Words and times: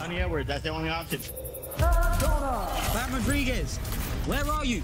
Sonny 0.00 0.16
Edwards, 0.16 0.46
that's 0.46 0.62
the 0.62 0.70
only 0.70 0.88
option. 0.88 1.20
Bam 1.78 3.12
Rodriguez, 3.12 3.78
where 4.26 4.48
are 4.50 4.64
you? 4.64 4.82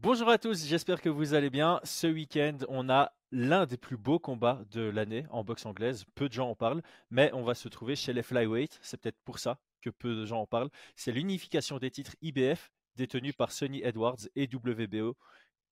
Bonjour 0.00 0.28
à 0.28 0.36
tous, 0.36 0.66
j'espère 0.66 1.00
que 1.00 1.08
vous 1.08 1.32
allez 1.32 1.48
bien. 1.48 1.78
Ce 1.84 2.08
week-end, 2.08 2.58
on 2.68 2.90
a 2.90 3.12
l'un 3.30 3.66
des 3.66 3.76
plus 3.76 3.96
beaux 3.96 4.18
combats 4.18 4.64
de 4.72 4.80
l'année 4.80 5.26
en 5.30 5.44
boxe 5.44 5.64
anglaise. 5.64 6.06
Peu 6.16 6.28
de 6.28 6.32
gens 6.32 6.50
en 6.50 6.56
parlent, 6.56 6.82
mais 7.08 7.30
on 7.34 7.44
va 7.44 7.54
se 7.54 7.68
trouver 7.68 7.94
chez 7.94 8.12
les 8.12 8.24
flyweight. 8.24 8.80
C'est 8.82 9.00
peut-être 9.00 9.20
pour 9.24 9.38
ça 9.38 9.60
que 9.80 9.90
peu 9.90 10.16
de 10.16 10.26
gens 10.26 10.40
en 10.40 10.46
parlent. 10.46 10.70
C'est 10.96 11.12
l'unification 11.12 11.78
des 11.78 11.92
titres 11.92 12.16
IBF 12.20 12.72
détenus 12.96 13.36
par 13.36 13.52
Sonny 13.52 13.80
Edwards 13.84 14.26
et 14.34 14.48
WBO 14.52 15.16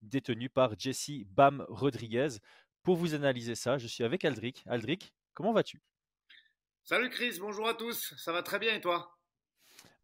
détenus 0.00 0.50
par 0.54 0.78
Jesse 0.78 1.24
Bam 1.26 1.66
Rodriguez. 1.68 2.38
Pour 2.84 2.94
vous 2.94 3.14
analyser 3.14 3.56
ça, 3.56 3.78
je 3.78 3.88
suis 3.88 4.04
avec 4.04 4.24
Aldric. 4.24 4.62
Aldric, 4.68 5.12
comment 5.34 5.52
vas-tu? 5.52 5.82
Salut 6.88 7.10
Chris, 7.10 7.38
bonjour 7.40 7.66
à 7.66 7.74
tous. 7.74 8.14
Ça 8.16 8.30
va 8.30 8.44
très 8.44 8.60
bien 8.60 8.72
et 8.72 8.80
toi? 8.80 9.18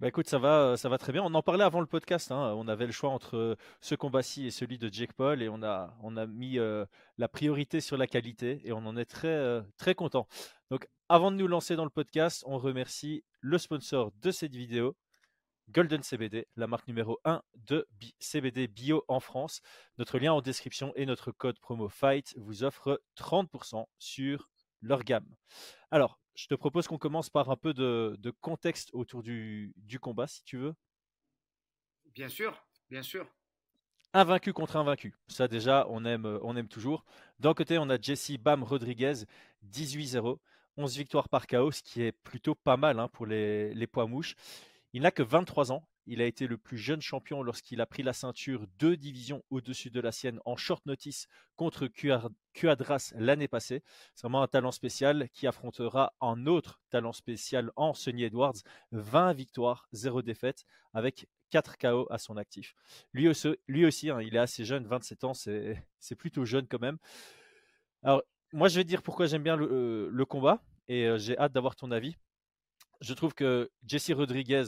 Bah 0.01 0.09
écoute, 0.09 0.29
ça 0.29 0.41
va, 0.41 0.77
ça 0.77 0.89
va 0.89 0.99
très 0.99 1.13
bien. 1.13 1.23
On 1.23 1.33
en 1.33 1.41
parlait 1.41 1.63
avant 1.63 1.79
le 1.79 1.87
podcast. 1.87 2.33
Hein. 2.33 2.55
On 2.57 2.67
avait 2.67 2.87
le 2.87 2.93
choix 2.93 3.11
entre 3.11 3.57
ce 3.81 3.95
combat-ci 3.95 4.47
et 4.47 4.51
celui 4.51 4.79
de 4.79 4.93
Jake 4.93 5.13
Paul, 5.13 5.43
et 5.43 5.49
on 5.49 5.63
a, 5.63 5.97
on 6.03 6.17
a 6.17 6.27
mis 6.27 6.59
euh, 6.59 6.85
la 7.19 7.29
priorité 7.29 7.81
sur 7.81 7.97
la 7.97 8.09
qualité, 8.09 8.63
et 8.65 8.73
on 8.73 8.79
en 8.79 8.97
est 8.97 9.05
très, 9.05 9.29
euh, 9.29 9.63
très 9.77 9.95
content. 9.95 10.27
Donc, 10.73 10.89
avant 11.09 11.31
de 11.31 11.37
nous 11.37 11.47
lancer 11.47 11.77
dans 11.77 11.85
le 11.85 11.91
podcast, 11.91 12.43
on 12.49 12.59
remercie 12.59 13.23
le 13.39 13.59
sponsor 13.59 14.11
de 14.21 14.33
cette 14.33 14.57
vidéo, 14.57 14.97
Golden 15.71 16.03
CBD, 16.03 16.49
la 16.57 16.67
marque 16.67 16.89
numéro 16.89 17.21
1 17.25 17.45
de 17.55 17.87
CBD 18.19 18.67
bio 18.67 19.05
en 19.07 19.21
France. 19.21 19.61
Notre 19.99 20.19
lien 20.19 20.33
en 20.33 20.41
description 20.41 20.93
et 20.97 21.07
notre 21.07 21.31
code 21.31 21.61
promo 21.61 21.89
FIGHT 21.89 22.35
vous 22.39 22.65
offre 22.65 23.01
30% 23.17 23.87
sur 24.01 24.51
leur 24.81 25.05
gamme. 25.05 25.33
Alors, 25.93 26.19
je 26.35 26.47
te 26.47 26.55
propose 26.55 26.87
qu'on 26.87 26.99
commence 26.99 27.31
par 27.31 27.51
un 27.51 27.57
peu 27.57 27.75
de, 27.75 28.35
contexte 28.41 28.91
autour 28.93 29.23
du, 29.23 29.73
combat, 30.01 30.27
si 30.27 30.43
tu 30.45 30.57
veux. 30.57 30.75
Bien 32.15 32.29
sûr, 32.29 32.65
bien 32.91 33.03
sûr. 33.03 33.27
Invaincu 34.15 34.53
contre 34.53 34.77
invaincu. 34.77 35.15
Ça 35.29 35.49
déjà, 35.49 35.87
on 35.89 36.05
aime, 36.05 36.39
on 36.43 36.57
aime 36.57 36.69
toujours. 36.69 37.05
D'un 37.39 37.55
côté, 37.55 37.79
on 37.79 37.89
a 37.89 38.01
Jesse 38.01 38.33
Bam 38.33 38.63
Rodriguez, 38.63 39.25
18-0, 39.71 40.39
11 40.77 40.97
victoires 40.97 41.29
par 41.29 41.47
KO, 41.47 41.71
ce 41.71 41.83
qui 41.83 42.03
est 42.03 42.13
plutôt 42.13 42.55
pas 42.55 42.77
mal 42.77 42.99
hein, 42.99 43.09
pour 43.09 43.25
les, 43.25 43.73
les 43.73 43.87
poids 43.87 44.07
mouches. 44.07 44.35
Il 44.93 45.03
n'a 45.03 45.11
que 45.11 45.23
23 45.23 45.73
ans. 45.73 45.87
Il 46.07 46.21
a 46.21 46.27
été 46.27 46.47
le 46.47 46.59
plus 46.59 46.79
jeune 46.79 47.01
champion 47.01 47.43
lorsqu'il 47.43 47.81
a 47.81 47.87
pris 47.87 48.03
la 48.03 48.13
ceinture 48.13 48.67
deux 48.79 48.97
divisions 48.97 49.45
au-dessus 49.51 49.91
de 49.91 50.01
la 50.01 50.13
sienne 50.13 50.41
en 50.45 50.57
short 50.57 50.85
notice 50.87 51.29
contre 51.57 51.89
Cuadras 52.53 53.13
l'année 53.17 53.49
passée. 53.49 53.83
C'est 54.15 54.23
vraiment 54.23 54.43
un 54.43 54.49
talent 54.49 54.73
spécial 54.73 55.29
qui 55.33 55.47
affrontera 55.47 56.13
un 56.21 56.47
autre 56.47 56.81
talent 56.91 57.13
spécial 57.13 57.71
en 57.77 57.95
Sonny 57.95 58.25
Edwards. 58.25 58.63
20 58.91 59.33
victoires, 59.33 59.89
0 59.93 60.23
défaite 60.23 60.65
avec 60.93 61.29
4 61.51 61.79
KO 61.79 62.07
à 62.11 62.19
son 62.19 62.37
actif. 62.37 62.75
Lui 63.13 63.29
aussi, 63.29 63.55
lui 63.69 63.87
aussi 63.87 64.11
hein, 64.11 64.21
il 64.21 64.35
est 64.35 64.41
assez 64.41 64.65
jeune, 64.65 64.87
27 64.87 65.25
ans, 65.25 65.35
c'est 65.35 66.17
plutôt 66.17 66.45
jeune 66.45 66.67
quand 66.67 66.81
même. 66.81 66.99
Alors, 68.03 68.23
moi, 68.53 68.69
je 68.69 68.77
vais 68.77 68.85
dire 68.85 69.03
pourquoi 69.03 69.27
j'aime 69.27 69.43
bien 69.43 69.57
le, 69.57 69.69
euh, 69.71 70.25
combat 70.27 70.63
et 70.89 71.07
euh, 71.07 71.19
j'ai 71.19 71.39
hâte 71.39 71.53
d'avoir 71.53 71.77
ton 71.77 71.91
avis. 71.91 72.17
Je 73.01 73.15
trouve 73.15 73.35
que 73.35 73.71
Jesse 73.87 74.13
Rodriguez, 74.13 74.65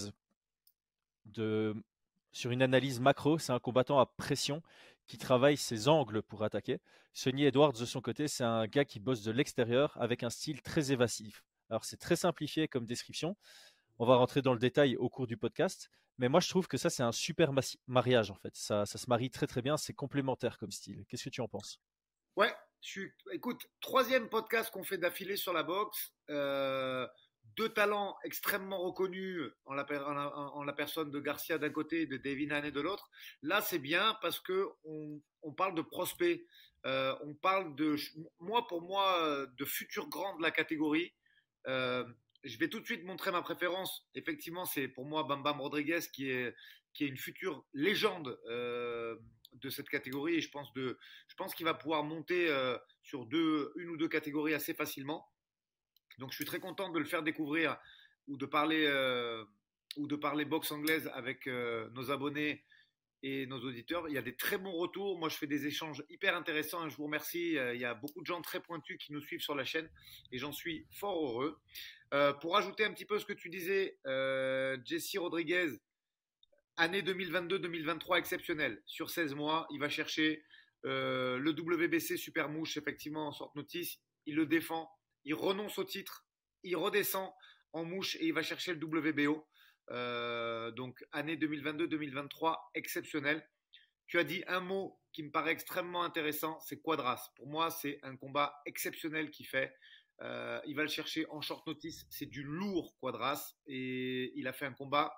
sur 2.33 2.51
une 2.51 2.63
analyse 2.63 3.01
macro, 3.01 3.39
c'est 3.39 3.53
un 3.53 3.59
combattant 3.59 3.99
à 3.99 4.07
pression 4.07 4.63
qui 5.07 5.19
travaille 5.19 5.57
ses 5.57 5.89
angles 5.89 6.23
pour 6.23 6.43
attaquer. 6.43 6.81
Sonny 7.13 7.45
Edwards, 7.45 7.73
de 7.73 7.85
son 7.85 8.01
côté, 8.01 8.27
c'est 8.27 8.45
un 8.45 8.67
gars 8.67 8.85
qui 8.85 9.01
bosse 9.01 9.23
de 9.23 9.31
l'extérieur 9.31 9.97
avec 10.01 10.23
un 10.23 10.31
style 10.31 10.63
très 10.63 10.93
évasif. 10.93 11.45
Alors, 11.71 11.85
c'est 11.85 11.97
très 11.97 12.17
simplifié 12.17 12.69
comme 12.69 12.87
description. 12.87 13.37
On 13.99 14.07
va 14.07 14.17
rentrer 14.17 14.43
dans 14.43 14.53
le 14.53 14.59
détail 14.59 14.97
au 14.97 15.09
cours 15.09 15.27
du 15.27 15.37
podcast. 15.37 15.91
Mais 16.19 16.29
moi, 16.29 16.41
je 16.41 16.49
trouve 16.49 16.69
que 16.69 16.77
ça, 16.77 16.91
c'est 16.91 17.03
un 17.03 17.13
super 17.13 17.51
mariage, 17.87 18.31
en 18.31 18.37
fait. 18.37 18.55
Ça, 18.55 18.87
ça 18.87 18.99
se 18.99 19.07
marie 19.09 19.31
très, 19.31 19.47
très 19.47 19.63
bien. 19.63 19.77
C'est 19.77 19.95
complémentaire 19.95 20.59
comme 20.59 20.71
style. 20.71 21.05
Qu'est-ce 21.09 21.25
que 21.25 21.31
tu 21.31 21.41
en 21.41 21.49
penses? 21.49 21.81
Ouais, 22.37 22.55
je 22.81 22.89
suis... 22.89 23.13
écoute, 23.33 23.67
troisième 23.81 24.29
podcast 24.29 24.71
qu'on 24.71 24.85
fait 24.85 24.99
d'affilée 24.99 25.37
sur 25.37 25.53
la 25.53 25.63
boxe. 25.63 26.13
Euh, 26.31 27.07
deux 27.57 27.69
talents 27.69 28.17
extrêmement 28.25 28.79
reconnus 28.79 29.43
en 29.65 29.75
la, 29.75 29.85
personne 30.73 31.11
de 31.11 31.21
Garcia 31.21 31.59
d'un 31.59 31.71
côté 31.71 32.03
et 32.03 32.07
de 32.07 32.17
David 32.17 32.53
Haney 32.53 32.73
de 32.73 32.81
l'autre. 32.81 33.11
Là, 33.43 33.61
c'est 33.61 33.79
bien 33.79 34.17
parce 34.21 34.41
que 34.41 34.69
on, 34.85 35.53
parle 35.53 35.75
de 35.75 35.83
prospects. 35.83 36.45
Euh, 36.87 37.15
on 37.23 37.35
parle 37.35 37.75
de, 37.77 37.97
moi 38.41 38.67
pour 38.67 38.83
moi, 38.83 39.47
de 39.57 39.65
futurs 39.65 40.09
grands 40.09 40.37
de 40.37 40.43
la 40.43 40.51
catégorie. 40.51 41.15
Euh, 41.67 42.05
je 42.43 42.59
vais 42.59 42.69
tout 42.69 42.81
de 42.81 42.85
suite 42.85 43.05
montrer 43.05 43.31
ma 43.31 43.43
préférence. 43.43 44.07
Effectivement, 44.15 44.65
c'est 44.65 44.89
pour 44.89 45.07
moi 45.07 45.23
Bam 45.25 45.43
Bam 45.43 45.61
Rodriguez 45.61 46.01
qui 46.13 46.31
est, 46.31 46.55
qui 46.93 47.05
est 47.05 47.09
une 47.09 47.17
future 47.17 47.65
légende 47.73 48.39
euh, 48.49 49.17
de 49.53 49.71
cette 49.71 49.89
catégorie 49.89 50.35
et 50.35 50.41
je 50.41 50.51
pense, 50.51 50.69
pense 51.37 51.55
qu'il 51.55 51.65
va 51.65 51.75
pouvoir 51.75 52.03
monter 52.03 52.53
sur 53.03 53.27
deux, 53.27 53.73
une 53.77 53.91
ou 53.91 53.97
deux 53.97 54.09
catégories 54.09 54.55
assez 54.55 54.75
facilement. 54.75 55.31
Donc 56.19 56.31
je 56.31 56.37
suis 56.37 56.45
très 56.45 56.61
content 56.61 56.91
de 56.91 56.99
le 56.99 57.05
faire 57.05 57.23
découvrir 57.23 57.79
ou 58.29 58.37
de 58.37 58.47
parler, 58.47 58.87
euh, 58.87 59.45
ou 59.97 60.07
de 60.07 60.17
parler 60.17 60.45
boxe 60.45 60.73
anglaise 60.73 61.11
avec 61.15 61.47
euh, 61.47 61.89
nos 61.91 62.11
abonnés 62.11 62.65
et 63.23 63.47
nos 63.47 63.59
auditeurs. 63.61 64.09
Il 64.09 64.15
y 64.15 64.19
a 64.19 64.23
des 64.23 64.37
très 64.37 64.59
bons 64.59 64.73
retours. 64.73 65.19
Moi, 65.19 65.29
je 65.29 65.37
fais 65.37 65.47
des 65.47 65.67
échanges 65.67 66.05
hyper 66.11 66.37
intéressants. 66.37 66.89
Je 66.89 66.97
vous 66.97 67.05
remercie. 67.05 67.57
Euh, 67.57 67.75
il 67.75 67.81
y 67.81 67.85
a 67.85 67.95
beaucoup 67.95 68.21
de 68.21 68.27
gens 68.27 68.43
très 68.43 68.61
pointus 68.61 68.99
qui 68.99 69.13
nous 69.13 69.23
suivent 69.23 69.41
sur 69.41 69.55
la 69.55 69.65
chaîne 69.65 69.89
et 70.31 70.39
j'en 70.39 70.53
suis 70.53 70.87
fort 70.93 71.25
heureux. 71.25 71.59
pour 72.41 72.57
ajouter 72.57 72.85
un 72.85 72.93
petit 72.93 73.07
peu 73.07 73.19
ce 73.19 73.25
que 73.25 73.33
tu 73.33 73.49
disais, 73.49 73.99
Jesse 74.85 75.17
Rodriguez, 75.19 75.81
année 76.77 77.03
2022-2023 77.03 78.19
exceptionnelle. 78.19 78.81
Sur 78.87 79.11
16 79.11 79.35
mois, 79.35 79.67
il 79.73 79.81
va 79.81 79.89
chercher 79.89 80.45
le 80.85 81.51
WBC 81.51 82.17
Super 82.17 82.49
Mouche, 82.49 82.77
effectivement, 82.77 83.27
en 83.27 83.33
sorte 83.33 83.57
notice. 83.57 83.99
Il 84.27 84.37
le 84.37 84.47
défend 84.47 84.89
il 85.25 85.35
renonce 85.35 85.79
au 85.79 85.85
titre, 85.85 86.27
il 86.63 86.77
redescend 86.77 87.33
en 87.73 87.85
mouche 87.85 88.17
et 88.17 88.27
il 88.27 88.33
va 88.33 88.43
chercher 88.43 88.75
le 88.75 88.85
WBO. 88.85 89.47
Euh, 89.91 90.71
donc 90.71 91.05
année 91.13 91.37
2022-2023 91.37 92.57
exceptionnelle. 92.75 93.47
Tu 94.07 94.19
as 94.19 94.25
dit 94.25 94.43
un 94.47 94.61
mot 94.61 94.99
qui 95.13 95.23
me 95.23 95.31
paraît 95.31 95.53
extrêmement 95.53 96.05
intéressant, 96.05 96.59
c'est 96.61 96.81
Quadras. 96.81 97.31
Pour 97.37 97.47
moi, 97.47 97.71
c'est 97.71 97.99
un 98.03 98.17
combat 98.17 98.61
exceptionnel 98.67 99.31
qu'il 99.31 99.47
fait. 99.47 99.75
Euh, 100.21 100.61
il 100.67 100.77
va 100.77 100.83
le 100.83 100.89
chercher 100.89 101.27
en 101.31 101.41
short 101.41 101.67
notice. 101.67 102.07
C'est 102.11 102.27
du 102.27 102.43
lourd 102.43 102.97
Quadras 103.01 103.55
et 103.67 104.33
il 104.37 104.47
a 104.47 104.53
fait 104.53 104.67
un 104.67 104.73
combat 104.73 105.15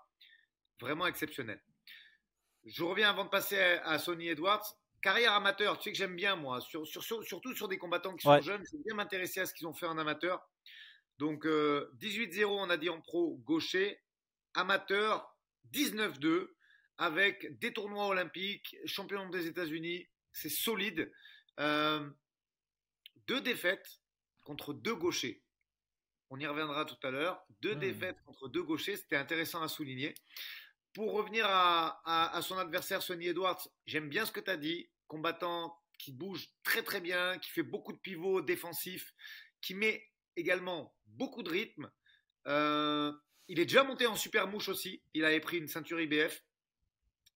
vraiment 0.80 1.06
exceptionnel. 1.06 1.62
Je 2.64 2.82
reviens 2.82 3.10
avant 3.10 3.24
de 3.24 3.30
passer 3.30 3.58
à 3.58 3.98
Sonny 3.98 4.28
Edwards 4.28 4.76
carrière 5.06 5.34
amateur, 5.34 5.78
tu 5.78 5.84
sais 5.84 5.92
que 5.92 5.98
j'aime 5.98 6.16
bien, 6.16 6.34
moi, 6.34 6.60
surtout 6.60 7.54
sur 7.54 7.68
des 7.68 7.78
combattants 7.78 8.16
qui 8.16 8.24
sont 8.24 8.40
jeunes. 8.40 8.64
J'aime 8.72 8.82
bien 8.84 8.96
m'intéresser 8.96 9.38
à 9.38 9.46
ce 9.46 9.54
qu'ils 9.54 9.68
ont 9.68 9.72
fait 9.72 9.86
en 9.86 9.98
amateur. 9.98 10.44
Donc, 11.18 11.46
18-0, 11.46 12.42
euh, 12.42 12.46
on 12.48 12.70
a 12.70 12.76
dit 12.76 12.88
en 12.88 13.00
pro, 13.00 13.36
gaucher. 13.44 14.00
Amateur, 14.54 15.32
19-2, 15.72 16.48
avec 16.98 17.56
des 17.60 17.72
tournois 17.72 18.08
olympiques, 18.08 18.76
champion 18.84 19.28
des 19.28 19.46
États-Unis. 19.46 20.08
C'est 20.32 20.48
solide. 20.48 21.12
Euh, 21.60 22.10
deux 23.28 23.40
défaites 23.40 24.00
contre 24.42 24.74
deux 24.74 24.96
gauchers. 24.96 25.40
On 26.30 26.40
y 26.40 26.48
reviendra 26.48 26.84
tout 26.84 27.06
à 27.06 27.12
l'heure. 27.12 27.46
Deux 27.60 27.76
hmm. 27.76 27.78
défaites 27.78 28.20
contre 28.24 28.48
deux 28.48 28.64
gauchers, 28.64 28.96
c'était 28.96 29.14
intéressant 29.14 29.62
à 29.62 29.68
souligner. 29.68 30.14
Pour 30.94 31.12
revenir 31.12 31.46
à, 31.46 32.36
à 32.36 32.42
son 32.42 32.58
adversaire 32.58 33.02
Sonny 33.02 33.28
Edwards, 33.28 33.68
j'aime 33.84 34.08
bien 34.08 34.26
ce 34.26 34.32
que 34.32 34.40
tu 34.40 34.50
as 34.50 34.56
dit 34.56 34.88
combattant 35.06 35.78
qui 35.98 36.12
bouge 36.12 36.48
très 36.62 36.82
très 36.82 37.00
bien, 37.00 37.38
qui 37.38 37.50
fait 37.50 37.62
beaucoup 37.62 37.92
de 37.92 37.98
pivots 37.98 38.42
défensifs, 38.42 39.14
qui 39.60 39.74
met 39.74 40.06
également 40.36 40.94
beaucoup 41.06 41.42
de 41.42 41.50
rythme. 41.50 41.90
Euh, 42.46 43.12
il 43.48 43.60
est 43.60 43.64
déjà 43.64 43.84
monté 43.84 44.06
en 44.06 44.16
super 44.16 44.48
mouche 44.48 44.68
aussi. 44.68 45.02
Il 45.14 45.24
avait 45.24 45.40
pris 45.40 45.58
une 45.58 45.68
ceinture 45.68 46.00
IBF. 46.00 46.44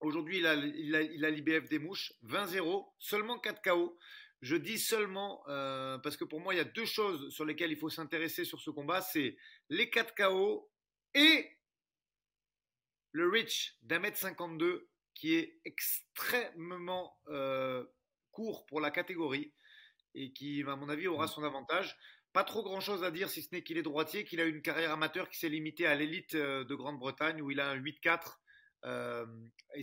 Aujourd'hui, 0.00 0.38
il 0.38 0.46
a, 0.46 1.30
l'IBF 1.30 1.68
des 1.68 1.78
mouches. 1.78 2.12
20-0, 2.24 2.92
seulement 2.98 3.38
4 3.38 3.62
KO. 3.62 3.98
Je 4.40 4.56
dis 4.56 4.78
seulement 4.78 5.44
euh, 5.48 5.98
parce 5.98 6.16
que 6.16 6.24
pour 6.24 6.40
moi, 6.40 6.54
il 6.54 6.56
y 6.56 6.60
a 6.60 6.64
deux 6.64 6.86
choses 6.86 7.32
sur 7.32 7.44
lesquelles 7.44 7.70
il 7.70 7.76
faut 7.76 7.90
s'intéresser 7.90 8.44
sur 8.44 8.60
ce 8.60 8.70
combat. 8.70 9.02
C'est 9.02 9.36
les 9.68 9.90
4 9.90 10.14
KO 10.14 10.70
et 11.14 11.58
le 13.12 13.28
reach 13.28 13.76
d'un 13.82 13.98
mètre 13.98 14.16
52 14.16 14.89
qui 15.20 15.34
est 15.34 15.60
extrêmement 15.66 17.14
euh, 17.28 17.84
court 18.30 18.64
pour 18.64 18.80
la 18.80 18.90
catégorie 18.90 19.52
et 20.14 20.32
qui, 20.32 20.64
à 20.66 20.76
mon 20.76 20.88
avis, 20.88 21.08
aura 21.08 21.26
mm. 21.26 21.28
son 21.28 21.44
avantage. 21.44 21.94
Pas 22.32 22.42
trop 22.42 22.62
grand-chose 22.62 23.04
à 23.04 23.10
dire 23.10 23.28
si 23.28 23.42
ce 23.42 23.48
n'est 23.52 23.62
qu'il 23.62 23.76
est 23.76 23.82
droitier, 23.82 24.24
qu'il 24.24 24.40
a 24.40 24.44
une 24.44 24.62
carrière 24.62 24.92
amateur 24.92 25.28
qui 25.28 25.38
s'est 25.38 25.50
limitée 25.50 25.86
à 25.86 25.94
l'élite 25.94 26.34
euh, 26.36 26.64
de 26.64 26.74
Grande-Bretagne 26.74 27.42
où 27.42 27.50
il 27.50 27.60
a 27.60 27.68
un 27.68 27.76
8-4 27.78 28.38
euh, 28.84 29.26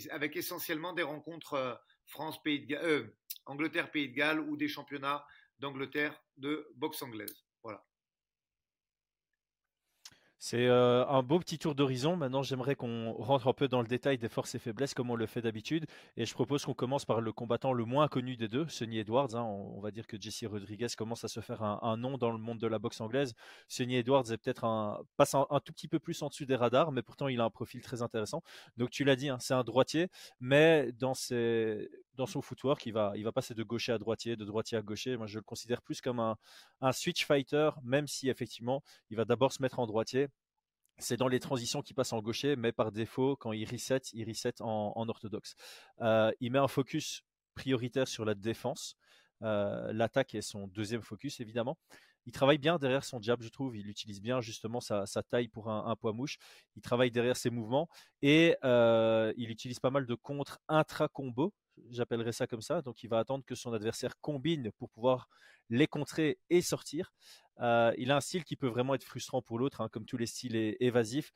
avec 0.10 0.36
essentiellement 0.36 0.94
des 0.94 1.04
rencontres 1.04 1.80
France, 2.08 2.42
Pays 2.42 2.66
de 2.66 3.14
Angleterre, 3.46 3.92
Pays 3.92 4.10
de 4.10 4.16
Galles 4.16 4.40
ou 4.40 4.58
des 4.58 4.68
championnats 4.68 5.24
d'Angleterre 5.60 6.20
de 6.38 6.68
boxe 6.76 7.04
anglaise. 7.04 7.47
C'est 10.40 10.68
euh, 10.68 11.06
un 11.08 11.24
beau 11.24 11.40
petit 11.40 11.58
tour 11.58 11.74
d'horizon. 11.74 12.16
Maintenant, 12.16 12.44
j'aimerais 12.44 12.76
qu'on 12.76 13.14
rentre 13.14 13.48
un 13.48 13.54
peu 13.54 13.68
dans 13.68 13.82
le 13.82 13.88
détail 13.88 14.20
des 14.20 14.30
forces 14.30 14.54
et 14.54 14.60
faiblesses, 14.60 14.94
comme 14.94 15.10
on 15.10 15.16
le 15.16 15.26
fait 15.26 15.42
d'habitude. 15.42 15.88
Et 16.16 16.26
je 16.26 16.34
propose 16.34 16.64
qu'on 16.64 16.76
commence 16.76 17.06
par 17.06 17.22
le 17.22 17.32
combattant 17.32 17.74
le 17.74 17.86
moins 17.86 18.08
connu 18.08 18.38
des 18.38 18.48
deux, 18.48 18.68
Sonny 18.68 19.00
Edwards. 19.00 19.36
Hein. 19.36 19.42
On, 19.42 19.80
va 19.80 19.90
dire 19.90 20.06
que 20.06 20.20
Jesse 20.20 20.46
Rodriguez 20.46 20.88
commence 20.96 21.24
à 21.24 21.28
se 21.28 21.40
faire 21.40 21.64
un, 21.64 21.98
nom 21.98 22.18
dans 22.18 22.32
le 22.32 22.38
monde 22.38 22.60
de 22.60 22.68
la 22.68 22.78
boxe 22.78 23.02
anglaise. 23.02 23.34
Sonny 23.68 23.96
Edwards 23.96 24.32
est 24.32 24.38
peut-être 24.38 24.64
un 24.64 25.00
passe 25.18 25.34
un, 25.34 25.46
tout 25.64 25.74
petit 25.74 25.88
peu 25.88 26.00
plus 26.00 26.22
en 26.22 26.28
dessous 26.28 26.46
des 26.46 26.56
radars, 26.56 26.92
mais 26.92 27.02
pourtant 27.02 27.28
il 27.28 27.42
a 27.42 27.46
un 27.46 27.50
profil 27.50 27.82
très 27.82 28.04
intéressant. 28.04 28.44
Donc 28.78 28.92
tu 28.92 29.04
l'as 29.04 29.16
dit, 29.16 29.30
hein, 29.30 29.38
c'est 29.40 29.56
un 29.56 29.64
droitier, 29.64 30.10
mais 30.40 30.92
dans 30.92 31.16
ses 31.16 31.90
dans 32.18 32.26
son 32.26 32.42
footwork, 32.42 32.86
il 32.86 32.94
va, 32.94 33.14
passer 33.34 33.54
de 33.54 33.64
gaucher 33.64 33.92
à 33.92 33.98
droitier, 33.98 34.36
de 34.36 34.46
droitier 34.46 34.78
à 34.78 34.82
gaucher. 34.82 35.18
Moi, 35.18 35.28
je 35.28 35.38
le 35.40 35.44
considère 35.44 35.82
plus 35.82 36.02
comme 36.02 36.20
un, 36.20 36.36
un 36.82 36.92
switch 36.92 37.26
fighter, 37.26 37.70
même 37.84 38.08
si 38.08 38.30
effectivement, 38.30 38.84
il 39.10 39.18
va 39.18 39.26
d'abord 39.26 39.54
se 39.54 39.62
mettre 39.62 39.80
en 39.80 39.88
droitier. 39.88 40.28
C'est 41.00 41.18
dans 41.18 41.28
les 41.28 41.40
transitions 41.40 41.82
qui 41.82 41.94
passent 41.94 42.14
en 42.14 42.22
gaucher, 42.22 42.56
mais 42.56 42.72
par 42.72 42.92
défaut, 42.92 43.36
quand 43.36 43.52
il 43.52 43.70
reset, 43.70 44.02
il 44.14 44.28
reset 44.28 44.62
en, 44.62 44.94
en 44.96 45.10
orthodoxe. 45.10 45.56
Euh, 46.02 46.32
il 46.40 46.52
met 46.52 46.60
un 46.60 46.68
focus 46.68 47.24
prioritaire 47.54 48.08
sur 48.08 48.26
la 48.26 48.34
défense. 48.34 48.96
Euh, 49.44 49.94
L'attaque 49.94 50.36
est 50.36 50.42
son 50.42 50.68
deuxième 50.68 51.02
focus, 51.02 51.40
évidemment. 51.40 51.78
Il 52.26 52.34
travaille 52.34 52.58
bien 52.58 52.78
derrière 52.78 53.06
son 53.06 53.22
jab, 53.22 53.42
je 53.42 53.48
trouve. 53.48 53.78
Il 53.78 53.88
utilise 53.88 54.22
bien 54.22 54.42
justement 54.42 54.82
sa, 54.82 55.06
taille 55.30 55.48
pour 55.48 55.70
un, 55.70 55.96
poids 55.96 56.12
mouche. 56.12 56.38
Il 56.76 56.82
travaille 56.82 57.10
derrière 57.10 57.38
ses 57.38 57.50
mouvements 57.50 57.88
et 58.22 58.58
euh, 58.66 59.34
il 59.38 59.50
utilise 59.50 59.80
pas 59.80 59.92
mal 59.92 60.06
de 60.06 60.14
contre 60.14 60.60
intra-combo, 60.68 61.54
j'appellerais 61.90 62.32
ça 62.32 62.48
comme 62.48 62.62
ça. 62.62 62.82
Donc 62.82 63.04
il 63.04 63.10
va 63.10 63.20
attendre 63.20 63.44
que 63.46 63.56
son 63.56 63.74
adversaire 63.74 64.20
combine 64.22 64.72
pour 64.78 64.90
pouvoir 64.90 65.30
les 65.70 65.88
contrer 65.88 66.40
et 66.50 66.62
sortir. 66.62 67.12
Euh, 67.60 67.94
il 67.98 68.12
a 68.12 68.18
un 68.18 68.22
style 68.22 68.44
qui 68.44 68.56
peut 68.56 68.68
vraiment 68.68 68.94
être 68.96 69.04
frustrant 69.04 69.42
pour 69.42 69.60
l'autre, 69.60 69.82
hein, 69.82 69.90
comme 69.90 70.06
tous 70.06 70.18
les 70.18 70.28
styles 70.28 70.76
évasifs. 70.80 71.34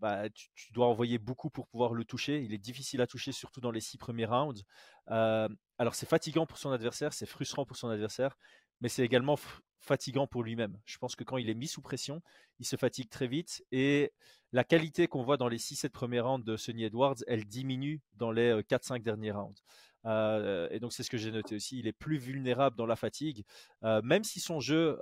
Bah, 0.00 0.28
tu, 0.28 0.72
dois 0.72 0.86
envoyer 0.88 1.18
beaucoup 1.18 1.48
pour 1.48 1.66
pouvoir 1.66 1.94
le 1.94 2.04
toucher. 2.04 2.42
Il 2.42 2.52
est 2.52 2.58
difficile 2.58 3.00
à 3.00 3.06
toucher, 3.06 3.32
surtout 3.32 3.60
dans 3.60 3.70
les 3.70 3.80
six 3.80 3.96
premiers 3.96 4.26
rounds. 4.26 4.62
alors 5.06 5.94
c'est 5.94 6.08
fatigant 6.08 6.46
pour 6.46 6.58
son 6.58 6.72
adversaire, 6.72 7.12
c'est 7.12 7.26
frustrant 7.26 7.64
pour 7.64 7.76
son 7.76 7.88
adversaire 7.88 8.36
mais 8.80 8.88
c'est 8.88 9.02
également 9.02 9.36
fatigant 9.84 10.26
pour 10.26 10.42
lui-même. 10.42 10.78
Je 10.84 10.98
pense 10.98 11.14
que 11.14 11.24
quand 11.24 11.36
il 11.36 11.48
est 11.50 11.54
mis 11.54 11.68
sous 11.68 11.82
pression, 11.82 12.22
il 12.58 12.66
se 12.66 12.76
fatigue 12.76 13.08
très 13.08 13.26
vite 13.26 13.64
et 13.70 14.12
la 14.52 14.64
qualité 14.64 15.06
qu'on 15.06 15.22
voit 15.22 15.36
dans 15.36 15.48
les 15.48 15.58
6-7 15.58 15.90
premiers 15.90 16.20
rounds 16.20 16.44
de 16.44 16.56
Sonny 16.56 16.84
Edwards, 16.84 17.16
elle 17.26 17.44
diminue 17.44 18.00
dans 18.14 18.30
les 18.30 18.52
4-5 18.62 18.94
euh, 18.94 18.98
derniers 19.00 19.32
rounds. 19.32 19.62
Euh, 20.06 20.68
et 20.70 20.80
donc 20.80 20.92
c'est 20.92 21.02
ce 21.02 21.10
que 21.10 21.16
j'ai 21.16 21.30
noté 21.30 21.56
aussi. 21.56 21.78
Il 21.78 21.86
est 21.86 21.92
plus 21.92 22.18
vulnérable 22.18 22.76
dans 22.76 22.86
la 22.86 22.96
fatigue, 22.96 23.44
euh, 23.84 24.00
même 24.02 24.24
si 24.24 24.40
son 24.40 24.60
jeu, 24.60 24.98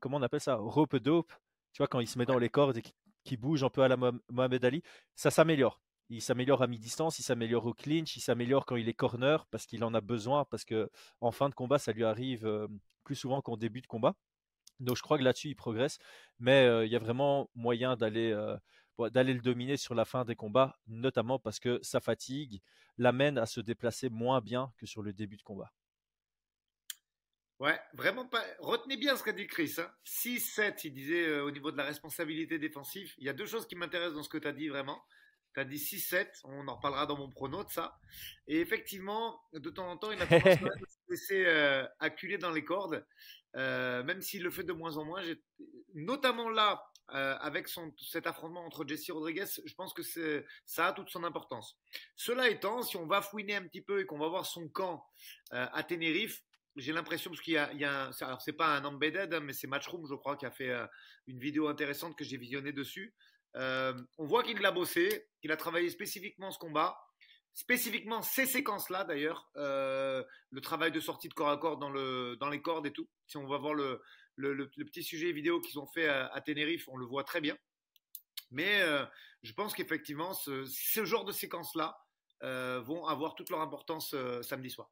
comment 0.00 0.18
on 0.18 0.22
appelle 0.22 0.40
ça, 0.40 0.56
rope 0.56 0.96
dope, 0.96 1.32
tu 1.72 1.78
vois, 1.78 1.88
quand 1.88 2.00
il 2.00 2.06
se 2.08 2.18
met 2.18 2.26
dans 2.26 2.38
les 2.38 2.50
cordes 2.50 2.78
et 2.78 2.82
qu'il 3.24 3.38
bouge 3.38 3.64
un 3.64 3.70
peu 3.70 3.82
à 3.82 3.88
la 3.88 3.96
Mohamed 3.96 4.64
Ali, 4.64 4.82
ça 5.14 5.30
s'améliore 5.30 5.80
il 6.10 6.20
s'améliore 6.20 6.62
à 6.62 6.66
mi-distance, 6.66 7.18
il 7.18 7.22
s'améliore 7.22 7.64
au 7.64 7.72
clinch, 7.72 8.16
il 8.16 8.20
s'améliore 8.20 8.66
quand 8.66 8.76
il 8.76 8.86
est 8.86 8.92
corner 8.92 9.46
parce 9.46 9.64
qu'il 9.64 9.82
en 9.82 9.94
a 9.94 10.02
besoin, 10.02 10.44
parce 10.44 10.66
que 10.66 10.90
en 11.22 11.32
fin 11.32 11.48
de 11.48 11.54
combat, 11.54 11.78
ça 11.78 11.92
lui 11.92 12.04
arrive 12.04 12.68
plus 13.04 13.16
souvent 13.16 13.42
qu'en 13.42 13.56
début 13.56 13.80
de 13.82 13.86
combat. 13.86 14.14
Donc 14.80 14.96
je 14.96 15.02
crois 15.02 15.18
que 15.18 15.22
là-dessus, 15.22 15.48
il 15.48 15.54
progresse, 15.56 15.98
mais 16.38 16.66
il 16.86 16.90
y 16.90 16.96
a 16.96 16.98
vraiment 16.98 17.50
moyen 17.54 17.96
d'aller 17.96 18.34
d'aller 19.10 19.34
le 19.34 19.40
dominer 19.40 19.76
sur 19.76 19.94
la 19.94 20.04
fin 20.04 20.24
des 20.24 20.36
combats, 20.36 20.78
notamment 20.86 21.38
parce 21.38 21.58
que 21.58 21.78
sa 21.82 22.00
fatigue 22.00 22.60
l'amène 22.98 23.38
à 23.38 23.46
se 23.46 23.60
déplacer 23.60 24.08
moins 24.10 24.40
bien 24.40 24.72
que 24.76 24.86
sur 24.86 25.02
le 25.02 25.12
début 25.12 25.36
de 25.36 25.42
combat. 25.42 25.72
Ouais, 27.58 27.80
vraiment 27.94 28.26
pas. 28.26 28.44
Retenez 28.58 28.96
bien 28.96 29.16
ce 29.16 29.22
qu'a 29.22 29.32
dit 29.32 29.46
Chris. 29.46 29.76
6-7, 30.04 30.60
hein. 30.60 30.74
il 30.84 30.92
disait 30.92 31.40
au 31.40 31.50
niveau 31.50 31.70
de 31.70 31.76
la 31.76 31.84
responsabilité 31.84 32.58
défensive. 32.58 33.14
Il 33.18 33.24
y 33.24 33.28
a 33.28 33.32
deux 33.32 33.46
choses 33.46 33.66
qui 33.68 33.76
m'intéressent 33.76 34.16
dans 34.16 34.22
ce 34.24 34.28
que 34.28 34.38
tu 34.38 34.48
as 34.48 34.52
dit 34.52 34.68
vraiment. 34.68 35.00
Tu 35.54 35.60
as 35.60 35.64
dit 35.64 35.76
6-7, 35.76 36.40
on 36.44 36.66
en 36.66 36.76
reparlera 36.76 37.06
dans 37.06 37.16
mon 37.16 37.30
prono 37.30 37.62
de 37.62 37.70
ça. 37.70 37.96
Et 38.48 38.58
effectivement, 38.60 39.40
de 39.52 39.70
temps 39.70 39.88
en 39.88 39.96
temps, 39.96 40.10
il 40.10 40.20
a 40.20 40.26
tendance 40.26 40.58
laisser 41.12 41.44
euh, 41.46 41.86
dans 42.40 42.50
les 42.50 42.64
cordes, 42.64 43.04
euh, 43.56 44.02
même 44.02 44.20
s'il 44.20 44.42
le 44.42 44.50
fait 44.50 44.64
de 44.64 44.72
moins 44.72 44.96
en 44.96 45.04
moins. 45.04 45.22
Notamment 45.94 46.48
là, 46.48 46.82
euh, 47.14 47.36
avec 47.40 47.68
son, 47.68 47.94
cet 47.98 48.26
affrontement 48.26 48.64
entre 48.64 48.86
Jesse 48.86 49.10
Rodriguez, 49.10 49.44
je 49.64 49.74
pense 49.74 49.92
que 49.92 50.02
ça 50.64 50.86
a 50.88 50.92
toute 50.92 51.10
son 51.10 51.24
importance. 51.24 51.78
Cela 52.16 52.48
étant, 52.48 52.82
si 52.82 52.96
on 52.96 53.06
va 53.06 53.22
fouiner 53.22 53.54
un 53.54 53.62
petit 53.62 53.82
peu 53.82 54.00
et 54.00 54.06
qu'on 54.06 54.18
va 54.18 54.28
voir 54.28 54.46
son 54.46 54.68
camp 54.68 55.04
à 55.50 55.82
Tenerife, 55.82 56.42
j'ai 56.76 56.92
l'impression, 56.92 57.30
parce 57.30 57.42
qu'il 57.42 57.52
y 57.52 57.58
a, 57.58 57.68
un, 57.68 58.10
alors 58.22 58.40
c'est 58.40 58.54
pas 58.54 58.74
un 58.74 58.84
embedded, 58.84 59.34
hein, 59.34 59.40
mais 59.40 59.52
c'est 59.52 59.66
Matchroom, 59.66 60.06
je 60.08 60.14
crois, 60.14 60.36
qui 60.36 60.46
a 60.46 60.50
fait 60.50 60.72
une 61.26 61.38
vidéo 61.38 61.68
intéressante 61.68 62.16
que 62.16 62.24
j'ai 62.24 62.38
visionnée 62.38 62.72
dessus. 62.72 63.14
Euh, 63.56 63.94
on 64.18 64.26
voit 64.26 64.42
qu'il 64.42 64.58
l'a 64.58 64.70
bossé, 64.70 65.26
qu'il 65.40 65.52
a 65.52 65.56
travaillé 65.56 65.90
spécifiquement 65.90 66.50
ce 66.50 66.58
combat, 66.58 66.96
spécifiquement 67.54 68.22
ces 68.22 68.46
séquences-là 68.46 69.04
d'ailleurs, 69.04 69.50
euh, 69.56 70.22
le 70.50 70.60
travail 70.60 70.92
de 70.92 71.00
sortie 71.00 71.28
de 71.28 71.34
corps 71.34 71.50
à 71.50 71.58
corps 71.58 71.78
dans, 71.78 71.90
le, 71.90 72.36
dans 72.40 72.48
les 72.48 72.62
cordes 72.62 72.86
et 72.86 72.92
tout. 72.92 73.08
Si 73.26 73.36
on 73.36 73.46
va 73.46 73.58
voir 73.58 73.74
le, 73.74 74.00
le, 74.36 74.68
petit 74.68 75.02
sujet 75.02 75.32
vidéo 75.32 75.60
qu'ils 75.60 75.78
ont 75.78 75.86
fait 75.86 76.08
à, 76.08 76.40
Tenerife, 76.44 76.88
on 76.88 76.96
le 76.96 77.06
voit 77.06 77.24
très 77.24 77.40
bien. 77.40 77.56
Mais 78.50 78.82
euh, 78.82 79.04
je 79.42 79.52
pense 79.52 79.74
qu'effectivement, 79.74 80.34
ce, 80.34 80.64
ce, 80.64 81.04
genre 81.04 81.24
de 81.24 81.32
séquences-là 81.32 81.96
vont 82.80 83.06
avoir 83.06 83.36
toute 83.36 83.50
leur 83.50 83.60
importance 83.60 84.16
samedi 84.42 84.68
soir. 84.68 84.90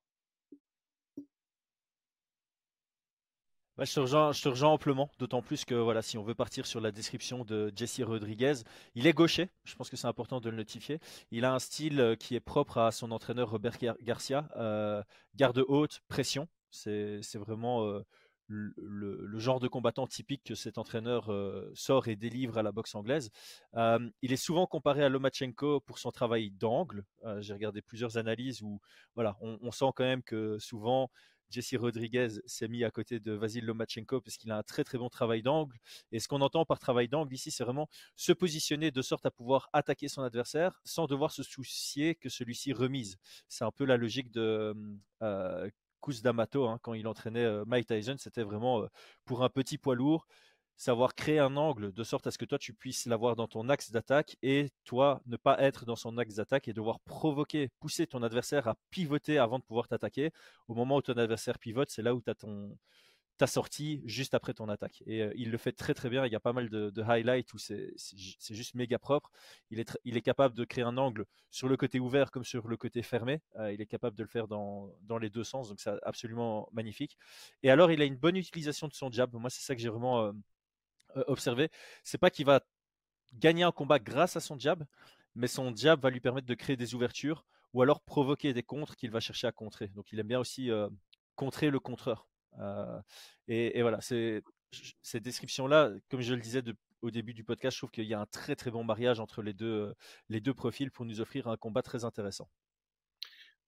Je, 3.83 3.95
te 3.95 4.49
rejoins, 4.49 4.71
amplement, 4.71 5.11
d'autant 5.19 5.41
plus 5.41 5.65
que 5.65 5.75
voilà, 5.75 6.03
si 6.03 6.19
on 6.19 6.23
veut 6.23 6.35
partir 6.35 6.67
sur 6.67 6.83
la 6.83 6.93
description 6.93 7.45
de 7.47 7.73
Jesse 7.75 8.03
Rodriguez, 8.03 8.57
il 8.95 9.07
est 9.07 9.15
gaucher, 9.15 9.49
je 9.65 9.75
pense 9.75 9.89
que 9.89 9.97
c'est 9.97 10.07
important 10.07 10.39
de 10.39 10.51
le 10.51 10.57
notifier. 10.57 10.99
Il 11.31 11.47
a 11.47 11.55
un 11.55 11.59
style 11.59 11.99
euh, 11.99 12.15
qui 12.15 12.35
est 12.35 12.41
propre 12.41 12.77
à 12.77 12.93
son 12.93 13.11
entraîneur 13.11 13.51
Robert 13.51 13.79
Garcia, 14.03 14.49
euh, 14.57 15.03
garde 15.35 15.65
haute, 15.67 16.03
pression. 16.09 16.47
C'est 16.71 17.21
vraiment 17.37 17.87
euh, 17.87 18.05
le, 18.49 19.39
genre 19.39 19.61
de 19.61 19.69
combattant 19.69 20.07
typique 20.07 20.43
que 20.45 20.55
cet 20.55 20.77
entraîneur 20.77 21.33
sort 21.73 22.09
et 22.09 22.17
délivre 22.17 22.59
à 22.59 22.63
la 22.63 22.73
boxe 22.73 22.95
anglaise. 22.95 23.31
il 23.75 24.33
est 24.33 24.37
souvent 24.37 24.67
comparé 24.67 25.03
à 25.03 25.09
Lomachenko 25.09 25.81
pour 25.81 25.99
son 25.99 26.11
travail 26.11 26.51
d'angle. 26.51 27.05
J'ai 27.39 27.55
regardé 27.55 27.81
plusieurs 27.81 28.19
analyses 28.19 28.63
où 28.63 28.81
voilà, 29.15 29.37
on, 29.41 29.71
sent 29.73 29.91
quand 29.97 30.05
même 30.05 30.23
que 30.23 30.59
souvent 30.59 31.11
Jesse 31.51 31.75
Rodriguez 31.77 32.29
s'est 32.47 32.69
mis 32.69 32.85
à 32.85 32.91
côté 32.91 33.21
de 33.21 33.33
Vasil 33.33 33.65
Lomachenko 33.65 34.21
parce 34.21 34.37
qu'il 34.37 34.51
a 34.51 34.59
un 34.59 34.63
très 34.63 34.85
très 34.85 34.99
bon 34.99 35.09
travail 35.09 35.43
d'angle. 35.43 35.77
Et 36.13 36.21
ce 36.21 36.29
qu'on 36.29 36.41
entend 36.41 36.65
par 36.65 36.79
travail 36.79 37.09
d'angle 37.09 37.35
ici, 37.35 37.51
c'est 37.51 37.65
vraiment 37.65 37.89
se 38.17 38.33
positionner 38.33 38.91
de 38.91 39.03
sorte 39.03 39.27
à 39.27 39.31
pouvoir 39.31 39.69
attaquer 39.73 40.09
son 40.09 40.23
adversaire 40.23 40.81
sans 40.85 41.07
devoir 41.07 41.33
se 41.33 41.43
soucier 41.43 42.15
que 42.15 42.29
celui-ci 42.29 42.73
remise. 42.73 43.19
C'est 43.49 43.65
un 43.65 43.73
peu 43.73 43.85
la 43.85 43.97
logique 43.97 44.31
de 44.31 44.75
euh, 45.23 45.71
D'Amato 46.23 46.67
hein, 46.67 46.79
quand 46.83 46.95
il 46.95 47.07
entraînait 47.07 47.45
euh, 47.45 47.65
Mike 47.67 47.87
Tyson. 47.87 48.17
C'était 48.19 48.43
vraiment 48.43 48.83
euh, 48.83 48.87
pour 49.25 49.45
un 49.45 49.49
petit 49.49 49.79
poids 49.79 49.95
lourd 49.95 50.27
savoir 50.81 51.15
créer 51.15 51.39
un 51.39 51.57
angle 51.59 51.93
de 51.93 52.03
sorte 52.03 52.27
à 52.27 52.31
ce 52.31 52.39
que 52.39 52.47
toi 52.47 52.59
tu 52.59 52.73
puisses 52.73 53.05
l'avoir 53.05 53.37
dans 53.37 53.47
ton 53.47 53.69
axe 53.69 53.91
d'attaque 53.91 54.39
et 54.43 54.71
toi 54.85 55.21
ne 55.27 55.37
pas 55.37 55.61
être 55.61 55.85
dans 55.85 55.95
son 55.95 56.17
axe 56.17 56.37
d'attaque 56.37 56.69
et 56.69 56.73
devoir 56.73 57.01
provoquer, 57.01 57.69
pousser 57.81 58.07
ton 58.07 58.23
adversaire 58.23 58.67
à 58.67 58.77
pivoter 58.91 59.37
avant 59.37 59.59
de 59.59 59.65
pouvoir 59.65 59.89
t'attaquer. 59.89 60.31
Au 60.69 60.75
moment 60.75 60.97
où 60.97 61.03
ton 61.03 61.13
adversaire 61.19 61.59
pivote, 61.59 61.91
c'est 61.91 62.01
là 62.01 62.15
où 62.15 62.23
tu 62.23 62.31
as 62.31 62.35
ton 62.35 62.79
ta 63.37 63.47
sortie 63.47 64.03
juste 64.05 64.35
après 64.35 64.53
ton 64.53 64.69
attaque. 64.69 65.03
Et 65.07 65.23
euh, 65.23 65.33
il 65.35 65.51
le 65.51 65.57
fait 65.57 65.73
très 65.73 65.95
très 65.95 66.11
bien. 66.11 66.27
Il 66.27 66.33
y 66.33 66.37
a 66.37 66.41
pas 66.41 66.53
mal 66.53 66.69
de, 66.69 67.03
highlights 67.03 67.55
où 67.55 67.59
c'est 67.59 67.95
juste 68.51 68.75
méga 68.75 68.99
propre. 68.99 69.31
Il 69.71 69.81
est, 69.81 69.99
il 70.05 70.19
est 70.19 70.23
capable 70.23 70.55
de 70.55 70.65
créer 70.65 70.85
un 70.85 70.99
angle 70.99 71.25
sur 71.51 71.67
le 71.67 71.77
côté 71.79 72.01
ouvert 72.01 72.31
comme 72.31 72.45
sur 72.45 72.69
le 72.69 72.77
côté 72.77 73.03
fermé. 73.03 73.41
Euh, 73.57 73.73
il 73.73 73.81
est 73.81 73.87
capable 73.87 74.17
de 74.17 74.23
le 74.23 74.29
faire 74.29 74.47
dans, 74.47 74.93
dans 75.03 75.17
les 75.17 75.31
deux 75.31 75.45
sens. 75.45 75.71
Donc 75.71 75.81
c'est 75.81 75.93
absolument 76.03 76.69
magnifique. 76.73 77.17
Et 77.63 77.71
alors 77.71 77.91
il 77.91 78.03
a 78.03 78.05
une 78.05 78.17
bonne 78.17 78.37
utilisation 78.37 78.89
de 78.89 78.95
son 78.95 79.11
jab. 79.11 79.35
Moi 79.35 79.49
c'est 79.49 79.63
ça 79.63 79.75
que 79.75 79.81
j'ai 79.81 79.89
vraiment 79.89 80.23
euh, 80.23 80.33
observer, 81.27 81.71
c'est 82.03 82.19
pas 82.19 82.31
qu'il 82.31 82.47
va 82.47 82.61
gagner 83.35 83.63
un 83.63 83.73
combat 83.73 83.99
grâce 83.99 84.37
à 84.37 84.41
son 84.41 84.59
jab, 84.59 84.85
mais 85.35 85.47
son 85.47 85.75
jab 85.75 86.01
va 86.01 86.11
lui 86.11 86.21
permettre 86.21 86.47
de 86.47 86.55
créer 86.55 86.77
des 86.77 86.95
ouvertures 86.95 87.45
ou 87.73 87.83
alors 87.83 88.01
provoquer 88.01 88.53
des 88.53 88.63
contres 88.63 88.97
qu'il 88.97 89.11
va 89.11 89.21
chercher 89.21 89.47
à 89.47 89.53
contrer. 89.53 89.89
Donc 89.89 90.13
il 90.13 90.19
aime 90.19 90.27
bien 90.27 90.41
aussi 90.41 90.71
euh, 90.71 90.89
contrer 91.37 91.71
le 91.71 91.79
contreur. 91.79 92.27
Euh, 92.59 93.01
et, 93.47 93.81
voilà, 93.83 94.01
ces 94.01 94.43
descriptions-là, 95.15 95.93
comme 96.11 96.21
je 96.21 96.35
le 96.35 96.41
disais 96.41 96.63
au 97.03 97.11
début 97.11 97.35
du 97.35 97.45
podcast, 97.45 97.77
je 97.77 97.81
trouve 97.81 97.91
qu'il 97.91 98.05
y 98.05 98.15
a 98.15 98.21
un 98.21 98.27
très 98.27 98.57
très 98.57 98.71
bon 98.71 98.85
mariage 98.85 99.21
entre 99.21 99.43
les 99.43 99.53
deux 99.53 100.55
profils 100.55 100.91
pour 100.91 101.05
nous 101.05 101.21
offrir 101.21 101.49
un 101.49 101.57
combat 101.57 101.83
très 101.83 102.05
intéressant. 102.05 102.49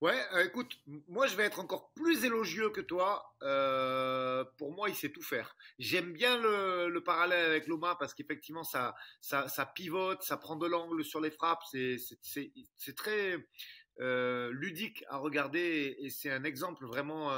Ouais, 0.02 0.20
euh, 0.34 0.44
écoute, 0.44 0.80
moi 1.06 1.28
je 1.28 1.36
vais 1.36 1.44
être 1.44 1.60
encore 1.60 1.92
plus 1.92 2.24
élogieux 2.24 2.70
que 2.70 2.80
toi. 2.80 3.36
Euh, 3.42 4.44
pour 4.58 4.72
moi, 4.72 4.88
il 4.88 4.96
sait 4.96 5.12
tout 5.12 5.22
faire. 5.22 5.56
J'aime 5.78 6.12
bien 6.12 6.36
le, 6.38 6.98
parallèle 7.04 7.46
avec 7.46 7.68
Loma 7.68 7.94
parce 7.94 8.12
qu'effectivement, 8.12 8.64
ça, 8.64 8.96
pivote, 9.76 10.20
ça 10.24 10.36
prend 10.36 10.56
de 10.56 10.66
l'angle 10.66 11.04
sur 11.04 11.20
les 11.20 11.30
frappes. 11.30 11.62
C'est 11.70 12.96
très 12.96 13.46
euh, 14.00 14.50
ludique 14.50 15.04
à 15.08 15.18
regarder 15.18 15.94
et, 16.00 16.10
c'est 16.10 16.32
un 16.32 16.42
exemple 16.42 16.84
vraiment 16.84 17.30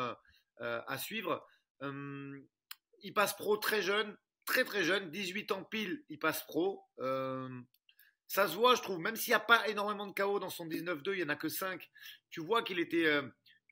à 0.59 0.97
suivre. 0.97 1.47
il 1.83 3.12
passe 3.14 3.37
pro 3.37 3.59
très 3.59 3.83
jeune. 3.83 4.16
très 4.47 4.64
très 4.64 4.85
jeune, 4.85 5.11
18 5.11 5.52
ans 5.52 5.64
pile, 5.64 6.02
il 6.09 6.18
passe 6.18 6.42
pro. 6.47 6.83
Ça 8.26 8.49
se 8.49 8.54
voit, 8.54 8.75
je 8.75 8.83
trouve, 8.83 8.99
même 8.99 9.16
s'il 9.16 9.31
n'y 9.31 9.37
a 9.37 9.40
pas 9.40 9.69
énormément 9.69 10.07
de 10.07 10.12
KO 10.12 10.38
dans 10.38 10.50
son 10.50 10.66
19-2, 10.66 11.12
il 11.12 11.16
n'y 11.16 11.23
en 11.25 11.28
a 11.28 11.37
que 11.37 11.49
5. 11.49 11.88
Tu 12.31 12.40
vois 12.40 12.62
qu'il 12.62 12.78
était, 12.78 13.07
euh, 13.07 13.23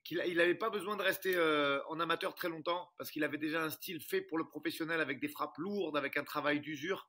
qu'il 0.04 0.18
n'avait 0.18 0.54
pas 0.54 0.70
besoin 0.70 0.96
de 0.96 1.02
rester 1.02 1.34
euh, 1.36 1.80
en 1.88 2.00
amateur 2.00 2.34
très 2.34 2.48
longtemps 2.48 2.90
parce 2.98 3.10
qu'il 3.10 3.24
avait 3.24 3.38
déjà 3.38 3.62
un 3.62 3.70
style 3.70 4.00
fait 4.00 4.20
pour 4.20 4.38
le 4.38 4.46
professionnel 4.46 5.00
avec 5.00 5.20
des 5.20 5.28
frappes 5.28 5.56
lourdes, 5.58 5.96
avec 5.96 6.16
un 6.16 6.24
travail 6.24 6.60
d'usure. 6.60 7.08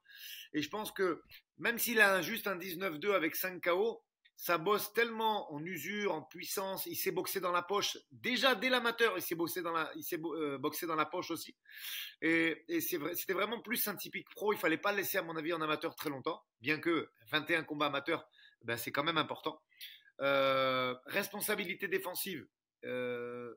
Et 0.53 0.61
je 0.61 0.69
pense 0.69 0.91
que 0.91 1.21
même 1.57 1.77
s'il 1.77 1.99
a 1.99 2.21
juste 2.21 2.47
un 2.47 2.57
19-2 2.57 3.13
avec 3.13 3.35
5 3.35 3.61
KO, 3.61 4.03
ça 4.35 4.57
bosse 4.57 4.91
tellement 4.93 5.53
en 5.53 5.63
usure, 5.63 6.13
en 6.13 6.21
puissance. 6.21 6.85
Il 6.85 6.95
s'est 6.95 7.11
boxé 7.11 7.39
dans 7.39 7.51
la 7.51 7.61
poche. 7.61 7.97
Déjà, 8.11 8.55
dès 8.55 8.69
l'amateur, 8.69 9.17
il 9.17 9.21
s'est 9.21 9.35
boxé 9.35 9.61
dans 9.61 9.71
la, 9.71 9.91
il 9.95 10.03
s'est 10.03 10.19
euh, 10.23 10.57
boxé 10.57 10.85
dans 10.85 10.95
la 10.95 11.05
poche 11.05 11.31
aussi. 11.31 11.55
Et, 12.21 12.63
et 12.67 12.81
c'était 12.81 13.33
vraiment 13.33 13.61
plus 13.61 13.87
un 13.87 13.95
typique 13.95 14.29
pro. 14.29 14.53
Il 14.53 14.59
fallait 14.59 14.77
pas 14.77 14.91
le 14.91 14.97
laisser, 14.97 15.17
à 15.17 15.23
mon 15.23 15.35
avis, 15.35 15.53
en 15.53 15.61
amateur 15.61 15.95
très 15.95 16.09
longtemps. 16.09 16.43
Bien 16.61 16.79
que 16.79 17.09
21 17.31 17.63
combats 17.63 17.87
amateurs, 17.87 18.27
ben, 18.63 18.77
c'est 18.77 18.91
quand 18.91 19.03
même 19.03 19.17
important. 19.17 19.61
Euh, 20.21 20.95
responsabilité 21.05 21.87
défensive. 21.87 22.47
Euh, 22.85 23.53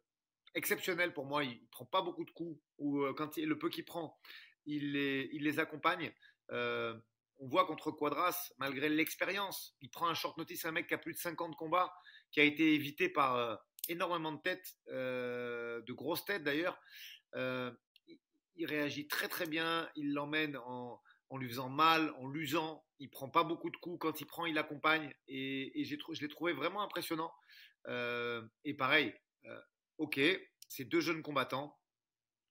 exceptionnelle 0.55 1.13
pour 1.13 1.27
moi. 1.27 1.45
Il 1.45 1.61
prend 1.69 1.85
pas 1.85 2.03
beaucoup 2.03 2.25
de 2.25 2.31
coups 2.31 2.61
ou 2.79 3.03
euh, 3.03 3.15
quand 3.15 3.37
il, 3.37 3.49
le 3.49 3.59
peu 3.59 3.69
qu'il 3.69 3.85
prend, 3.85 4.19
il 4.65 4.93
les, 4.93 5.29
il 5.33 5.45
les 5.45 5.59
accompagne. 5.59 6.13
On 7.39 7.49
voit 7.49 7.67
contre 7.67 7.91
Quadras, 7.91 8.53
malgré 8.59 8.89
l'expérience, 8.89 9.77
il 9.81 9.91
prend 9.91 10.09
un 10.09 10.15
short 10.15 10.39
notice, 10.39 10.65
un 10.65 10.73
mec 10.73 10.87
qui 10.87 10.95
a 10.95 10.99
plus 10.99 11.13
de 11.13 11.19
50 11.19 11.55
combats, 11.57 11.93
qui 12.31 12.41
a 12.41 12.45
été 12.45 12.75
évité 12.75 13.09
par 13.09 13.37
euh, 13.37 13.57
énormément 13.89 14.33
de 14.33 14.41
têtes, 14.41 14.77
euh, 14.89 15.83
de 15.83 15.93
grosses 15.93 16.25
têtes 16.25 16.45
d'ailleurs. 16.45 16.81
Euh, 17.35 17.71
il 18.57 18.67
réagit 18.67 19.07
très 19.07 19.29
très 19.29 19.47
bien, 19.47 19.89
il 19.97 20.15
l'emmène 20.15 20.57
en, 20.57 21.01
lui 21.37 21.49
faisant 21.49 21.69
mal, 21.69 22.11
en 22.19 22.27
l'usant. 22.27 22.87
Il 22.99 23.11
prend 23.11 23.29
pas 23.29 23.45
beaucoup 23.45 23.69
de 23.69 23.77
coups, 23.77 23.99
quand 24.01 24.21
il 24.23 24.27
prend, 24.27 24.47
il 24.47 24.57
accompagne. 24.57 25.13
Et, 25.29 25.85
je 25.85 26.21
l'ai 26.23 26.29
trouvé 26.29 26.55
vraiment 26.55 26.83
impressionnant. 26.83 27.35
et 27.87 28.75
pareil, 28.79 29.15
ok, 29.99 30.19
c'est 30.69 30.85
deux 30.85 31.01
jeunes 31.01 31.23
combattants, 31.23 31.79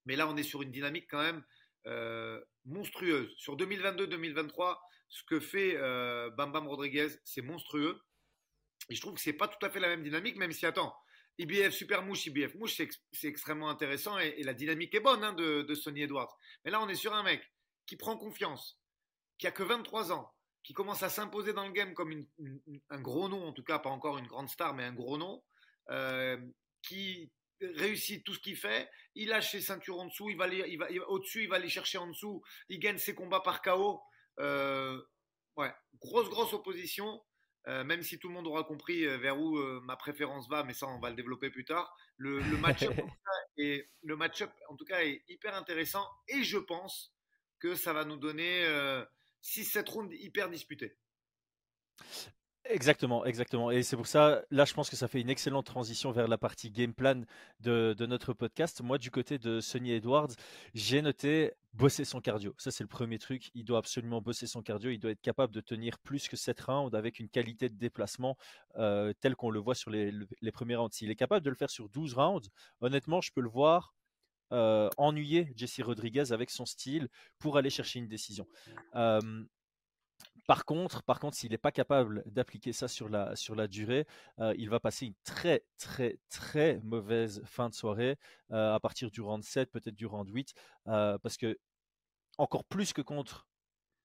mais 0.05 0.15
là 0.15 0.27
on 0.27 0.37
est 0.37 0.43
sur 0.43 0.61
une 0.61 0.71
dynamique 0.71 1.07
quand 1.09 1.21
même 1.21 1.43
euh, 1.87 2.39
monstrueuse. 2.65 3.33
Sur 3.37 3.55
2022-2023, 3.57 4.77
ce 5.09 5.23
que 5.23 5.39
fait 5.39 5.75
euh, 5.77 6.29
Bam 6.31 6.51
Bam 6.51 6.67
Rodriguez, 6.67 7.09
c'est 7.23 7.41
monstrueux. 7.41 8.01
Et 8.89 8.95
je 8.95 9.01
trouve 9.01 9.15
que 9.15 9.21
c'est 9.21 9.33
pas 9.33 9.47
tout 9.47 9.63
à 9.65 9.69
fait 9.69 9.79
la 9.79 9.87
même 9.87 10.03
dynamique, 10.03 10.37
même 10.37 10.51
si, 10.51 10.65
attends, 10.65 10.95
IBF 11.37 11.73
Super 11.73 12.03
Mouche, 12.03 12.25
IBF 12.27 12.55
Mouche, 12.55 12.81
c'est 13.11 13.27
extrêmement 13.27 13.69
intéressant 13.69 14.17
et, 14.19 14.41
la 14.43 14.53
dynamique 14.53 14.93
est 14.95 14.99
bonne 14.99 15.23
hein, 15.23 15.33
de, 15.33 15.63
de, 15.63 15.75
Sonny 15.75 16.03
Edwards. 16.03 16.35
Mais 16.63 16.71
là, 16.71 16.81
on 16.81 16.87
est 16.87 16.95
sur 16.95 17.13
un 17.13 17.23
mec 17.23 17.41
qui 17.85 17.97
prend 17.97 18.17
confiance, 18.17 18.79
qui 19.37 19.47
a 19.47 19.51
que 19.51 19.63
23 19.63 20.11
ans, 20.11 20.31
qui 20.63 20.73
commence 20.73 21.03
à 21.03 21.09
s'imposer 21.09 21.53
dans 21.53 21.65
le 21.65 21.73
game 21.73 21.93
comme 21.93 22.25
un 22.89 23.01
gros 23.01 23.29
nom, 23.29 23.47
en 23.47 23.53
tout 23.53 23.63
cas, 23.63 23.79
pas 23.79 23.89
encore 23.89 24.17
une 24.17 24.27
grande 24.27 24.49
star, 24.49 24.73
mais 24.73 24.83
un 24.83 24.93
gros 24.93 25.17
nom, 25.17 25.43
euh, 25.89 26.37
qui 26.81 27.31
réussit 27.61 28.23
tout 28.23 28.33
ce 28.33 28.39
qu'il 28.39 28.57
fait, 28.57 28.89
il 29.15 29.29
lâche 29.29 29.51
ses 29.51 29.61
ceintures 29.61 29.99
en 29.99 30.05
dessous, 30.05 30.29
il 30.29 30.37
va, 30.37 30.47
il 30.47 30.77
va, 30.77 30.87
au-dessus, 31.07 31.43
il 31.43 31.49
va 31.49 31.59
les 31.59 31.69
chercher 31.69 31.97
en 31.97 32.07
dessous, 32.07 32.43
il 32.69 32.79
gagne 32.79 32.97
ses 32.97 33.15
combats 33.15 33.39
par 33.39 33.61
KO. 33.61 34.01
Euh, 34.39 35.01
ouais, 35.55 35.73
grosse, 35.99 36.29
grosse 36.29 36.53
opposition. 36.53 37.21
Euh, 37.67 37.83
même 37.83 38.03
si 38.03 38.19
tout 38.19 38.27
le 38.27 38.35
monde 38.35 38.45
aura 38.45 38.63
compris 38.63 39.07
euh, 39.07 39.17
vers 39.17 39.39
où 39.39 39.57
ma 39.81 39.95
préférence 39.95 40.47
va, 40.47 40.63
mais 40.63 40.75
ça 40.75 40.85
on 40.85 40.99
va 40.99 41.09
le 41.09 41.15
développer 41.15 41.49
plus 41.49 41.65
tard. 41.65 41.95
Le, 42.17 42.39
match-up 42.57 42.93
et 43.57 43.89
le 44.03 44.15
match-up 44.15 44.51
en 44.69 44.75
tout 44.75 44.85
cas 44.85 45.03
est 45.03 45.23
hyper 45.27 45.55
intéressant 45.55 46.07
et 46.27 46.43
je 46.43 46.59
pense 46.59 47.15
que 47.59 47.73
ça 47.73 47.91
va 47.91 48.05
nous 48.05 48.17
donner 48.17 48.63
6-7 49.41 49.89
rounds 49.89 50.15
hyper 50.19 50.49
disputés. 50.49 50.95
Exactement, 52.67 53.25
exactement. 53.25 53.69
Et 53.69 53.83
c'est 53.83 53.95
pour 53.95 54.07
ça, 54.07 54.41
là, 54.49 54.65
je 54.65 54.73
pense 54.73 54.89
que 54.89 54.95
ça 54.95 55.07
fait 55.07 55.21
une 55.21 55.29
excellente 55.29 55.67
transition 55.67 56.11
vers 56.11 56.27
la 56.27 56.37
partie 56.39 56.71
game 56.71 56.93
plan 56.93 57.21
de, 57.59 57.95
notre 58.07 58.33
podcast. 58.33 58.81
Moi, 58.81 58.97
du 58.97 59.11
côté 59.11 59.37
de 59.37 59.59
Sonny 59.59 59.91
Edwards, 59.91 60.31
j'ai 60.73 61.03
noté 61.03 61.53
bosser 61.73 62.05
son 62.05 62.21
cardio. 62.21 62.55
Ça, 62.57 62.71
c'est 62.71 62.83
le 62.83 62.87
premier 62.87 63.19
truc. 63.19 63.51
Il 63.53 63.65
doit 63.65 63.77
absolument 63.77 64.19
bosser 64.19 64.47
son 64.47 64.63
cardio. 64.63 64.89
Il 64.89 64.97
doit 64.97 65.11
être 65.11 65.21
capable 65.21 65.53
de 65.53 65.61
tenir 65.61 65.99
plus 65.99 66.27
que 66.27 66.35
7 66.35 66.59
rounds 66.61 66.97
avec 66.97 67.19
une 67.19 67.29
qualité 67.29 67.69
de 67.69 67.75
déplacement 67.75 68.35
euh, 68.77 69.13
telle 69.21 69.35
qu'on 69.35 69.51
le 69.51 69.59
voit 69.59 69.75
sur 69.75 69.91
les, 69.91 70.11
premiers 70.51 70.75
rounds. 70.75 70.95
S'il 70.95 71.11
est 71.11 71.15
capable 71.15 71.45
de 71.45 71.51
le 71.51 71.55
faire 71.55 71.69
sur 71.69 71.87
12 71.89 72.15
rounds, 72.15 72.49
honnêtement, 72.81 73.21
je 73.21 73.31
peux 73.31 73.41
le 73.41 73.49
voir 73.49 73.93
euh, 74.51 74.89
ennuyer 74.97 75.53
Jesse 75.55 75.81
Rodriguez 75.81 76.31
avec 76.31 76.49
son 76.49 76.65
style 76.65 77.09
pour 77.37 77.57
aller 77.57 77.69
chercher 77.69 77.99
une 77.99 78.07
décision. 78.07 78.47
Euh, 78.95 79.19
par 80.47 80.65
contre, 80.65 81.03
s'il 81.33 81.51
n'est 81.51 81.57
pas 81.57 81.71
capable 81.71 82.23
d'appliquer 82.25 82.73
ça 82.73 82.87
sur 82.87 83.09
la, 83.09 83.67
durée, 83.67 84.05
il 84.57 84.69
va 84.69 84.79
passer 84.79 85.07
une 85.07 85.15
très, 85.23 85.63
très, 85.77 86.19
très 86.29 86.79
mauvaise 86.83 87.41
fin 87.45 87.69
de 87.69 87.73
soirée 87.73 88.17
à 88.51 88.79
partir 88.81 89.09
du 89.11 89.21
round 89.21 89.43
7, 89.43 89.71
peut-être 89.71 89.95
du 89.95 90.05
round 90.05 90.29
8, 90.29 90.53
euh, 90.87 91.17
parce 91.19 91.37
que 91.37 91.57
encore 92.37 92.65
plus 92.65 92.93
que 92.93 93.01
contre 93.01 93.47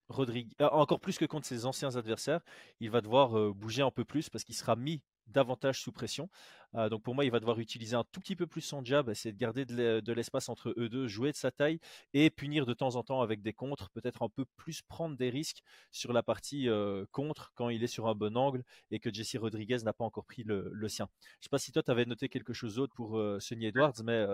Rodrigue, 0.09 0.54
encore 0.61 1.00
plus 1.00 1.18
que 1.18 1.25
contre 1.25 1.47
ses 1.47 1.66
anciens 1.66 1.94
adversaires, 1.97 2.40
il 2.80 2.90
va 2.90 3.00
devoir 3.00 3.52
bouger 3.54 3.82
un 3.82 3.90
peu 3.90 4.04
plus 4.04 4.28
parce 4.28 4.44
qu'il 4.44 4.56
sera 4.56 4.76
mis 4.76 5.02
davantage 5.30 5.80
sous 5.80 5.92
pression. 5.92 6.28
Euh, 6.75 6.88
donc 6.88 7.02
pour 7.02 7.14
moi, 7.14 7.25
il 7.25 7.30
va 7.30 7.40
devoir 7.40 7.58
utiliser 7.58 7.96
un 7.96 8.04
tout 8.04 8.20
petit 8.20 8.37
peu 8.37 8.46
plus 8.46 8.60
son 8.60 8.84
jab, 8.84 9.08
essayer 9.08 9.32
de 9.32 9.38
garder 9.38 9.64
de 9.64 10.12
l'espace 10.12 10.49
entre 10.49 10.72
eux 10.76 10.88
deux, 10.88 11.08
jouer 11.08 11.32
de 11.32 11.37
sa 11.37 11.50
taille 11.50 11.80
et 12.14 12.30
punir 12.30 12.66
de 12.66 12.75
temps 12.75 12.96
en 12.96 13.02
temps 13.02 13.22
avec 13.22 13.42
des 13.42 13.52
contres, 13.52 13.90
peut-être 13.90 14.22
un 14.22 14.28
peu 14.28 14.44
plus 14.56 14.82
prendre 14.82 15.16
des 15.16 15.30
risques 15.30 15.62
sur 15.90 16.12
la 16.12 16.22
partie 16.22 16.68
euh, 16.68 17.04
contre 17.10 17.52
quand 17.54 17.68
il 17.68 17.82
est 17.82 17.88
sur 17.88 18.06
un 18.06 18.14
bon 18.14 18.37
angle 18.37 18.62
et 18.90 19.00
que 19.00 19.12
Jesse 19.12 19.37
Rodriguez 19.37 19.78
n'a 19.84 19.92
pas 19.92 20.04
encore 20.04 20.25
pris 20.25 20.44
le, 20.44 20.70
sien. 20.88 21.08
Je 21.20 21.26
ne 21.26 21.42
sais 21.42 21.49
pas 21.50 21.58
si 21.58 21.72
toi, 21.72 21.82
tu 21.82 21.90
avais 21.90 22.04
noté 22.04 22.28
quelque 22.28 22.52
chose 22.52 22.76
d'autre 22.76 22.94
pour 22.94 23.18
euh, 23.18 23.38
Sonny 23.40 23.66
Edwards, 23.66 23.94
mais 24.04 24.25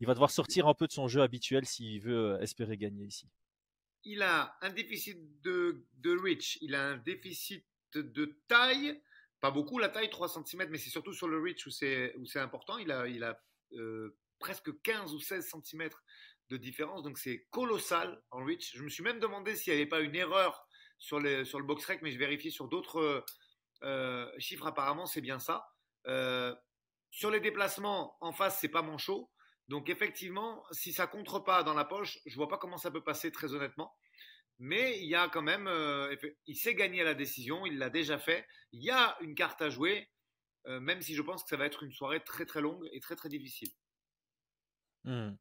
il 0.00 0.06
va 0.06 0.14
devoir 0.14 0.30
sortir 0.30 0.66
un 0.66 0.74
peu 0.74 0.86
de 0.86 0.92
son 0.92 1.08
jeu 1.08 1.22
habituel 1.22 1.66
s'il 1.66 2.00
veut 2.00 2.38
espérer 2.40 2.76
gagner 2.76 3.04
ici. 3.04 3.26
Il 4.04 4.22
a 4.22 4.56
un 4.60 4.70
déficit 4.70 5.18
de, 5.42 5.84
de 5.94 6.16
reach, 6.16 6.58
il 6.60 6.74
a 6.74 6.90
un 6.90 6.96
déficit 6.98 7.64
de 7.94 8.38
taille 8.46 9.00
pas 9.40 9.50
beaucoup 9.50 9.78
la 9.78 9.88
taille, 9.88 10.10
3 10.10 10.28
cm, 10.28 10.68
mais 10.70 10.78
c'est 10.78 10.90
surtout 10.90 11.12
sur 11.12 11.28
le 11.28 11.40
reach 11.40 11.66
où 11.66 11.70
c'est, 11.70 12.14
important. 12.36 12.78
Il 12.78 12.90
a, 12.90 13.06
il 13.06 13.24
a 13.24 13.40
euh, 13.72 14.16
presque 14.38 14.70
15 14.82 15.14
ou 15.14 15.20
16 15.20 15.54
cm 15.62 15.90
de 16.48 16.56
différence, 16.56 17.02
donc 17.02 17.18
c'est 17.18 17.46
colossal 17.50 18.22
en 18.30 18.44
reach. 18.44 18.76
Je 18.76 18.82
me 18.82 18.88
suis 18.88 19.02
même 19.02 19.18
demandé 19.18 19.56
s'il 19.56 19.72
n'y 19.72 19.80
avait 19.80 19.88
pas 19.88 20.00
une 20.00 20.14
erreur 20.14 20.66
sur, 20.98 21.20
les, 21.20 21.44
sur 21.44 21.58
le 21.58 21.66
box 21.66 21.84
rec, 21.84 22.00
mais 22.02 22.10
je 22.10 22.18
vérifie 22.18 22.50
sur 22.50 22.68
d'autres 22.68 23.24
euh, 23.82 24.30
chiffres. 24.38 24.66
Apparemment, 24.66 25.06
c'est 25.06 25.20
bien 25.20 25.38
ça. 25.38 25.66
Euh, 26.06 26.54
sur 27.10 27.30
les 27.30 27.40
déplacements, 27.40 28.16
en 28.20 28.32
face, 28.32 28.58
c'est 28.60 28.68
pas 28.68 28.82
manchot. 28.82 29.30
Donc 29.68 29.88
effectivement, 29.88 30.64
si 30.70 30.92
ça 30.92 31.06
contre 31.06 31.40
pas 31.40 31.64
dans 31.64 31.74
la 31.74 31.84
poche, 31.84 32.20
je 32.24 32.36
vois 32.36 32.48
pas 32.48 32.58
comment 32.58 32.78
ça 32.78 32.90
peut 32.90 33.02
passer 33.02 33.32
très 33.32 33.52
honnêtement. 33.52 33.92
Mais 34.58 34.98
il 35.00 35.06
y 35.06 35.14
a 35.14 35.28
quand 35.28 35.42
même, 35.42 35.66
euh, 35.66 36.14
il 36.46 36.56
sait 36.56 36.74
gagner 36.74 37.04
la 37.04 37.14
décision, 37.14 37.66
il 37.66 37.78
l'a 37.78 37.90
déjà 37.90 38.18
fait. 38.18 38.46
Il 38.72 38.82
y 38.82 38.90
a 38.90 39.16
une 39.20 39.34
carte 39.34 39.60
à 39.60 39.68
jouer, 39.68 40.08
euh, 40.66 40.80
même 40.80 41.02
si 41.02 41.14
je 41.14 41.22
pense 41.22 41.42
que 41.42 41.48
ça 41.50 41.56
va 41.56 41.66
être 41.66 41.82
une 41.82 41.92
soirée 41.92 42.20
très 42.24 42.46
très 42.46 42.62
longue 42.62 42.88
et 42.92 43.00
très 43.00 43.16
très 43.16 43.28
difficile. 43.28 43.68
Hmm. 45.04 45.36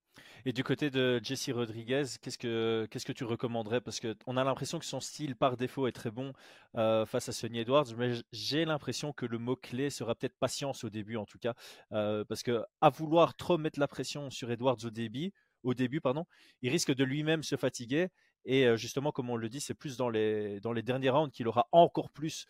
Et 0.46 0.54
du 0.54 0.64
côté 0.64 0.92
de 0.92 1.20
Jesse 1.24 1.50
Rodriguez, 1.50 2.04
qu'est-ce 2.22 2.38
que 2.38 2.88
qu'est-ce 2.92 3.06
que 3.06 3.14
tu 3.14 3.24
recommanderais? 3.24 3.82
Parce 3.82 4.00
qu'on 4.00 4.38
a 4.38 4.44
l'impression 4.44 4.78
que 4.78 4.86
son 4.86 5.00
style 5.00 5.36
par 5.36 5.58
défaut 5.58 5.88
est 5.88 5.92
très 5.92 6.12
bon 6.12 6.34
euh, 6.76 7.06
face 7.08 7.30
à 7.30 7.32
Sonny 7.32 7.60
Edwards, 7.60 7.88
mais 7.98 8.14
j'ai 8.32 8.66
l'impression 8.66 9.12
que 9.12 9.26
le 9.26 9.40
mot 9.40 9.56
clé 9.56 9.90
sera 9.90 10.14
peut-être 10.14 10.38
patience 10.38 10.84
au 10.84 10.92
début 10.92 11.16
en 11.16 11.26
tout 11.26 11.40
cas, 11.40 11.56
parce 11.90 12.44
que 12.44 12.64
à 12.82 12.90
vouloir 12.90 13.36
trop 13.36 13.58
mettre 13.58 13.80
la 13.80 13.88
pression 13.88 14.30
sur 14.30 14.52
Edwards 14.52 14.78
au 14.84 14.92
début, 14.92 15.32
au 15.64 15.74
début 15.74 16.00
pardon, 16.00 16.26
il 16.62 16.70
risque 16.70 16.94
de 16.94 17.04
lui-même 17.04 17.42
se 17.42 17.56
fatiguer 17.56 18.10
et 18.46 18.78
justement, 18.78 19.12
comme 19.12 19.30
on 19.30 19.36
le 19.36 19.50
dit, 19.50 19.60
c'est 19.60 19.74
plus 19.74 19.98
dans 19.98 20.10
les, 20.10 20.60
dans 20.60 20.74
les 20.74 20.84
derniers 20.84 21.10
rounds 21.10 21.32
qu'il 21.32 21.48
aura 21.48 21.68
encore 21.72 22.10
plus 22.10 22.46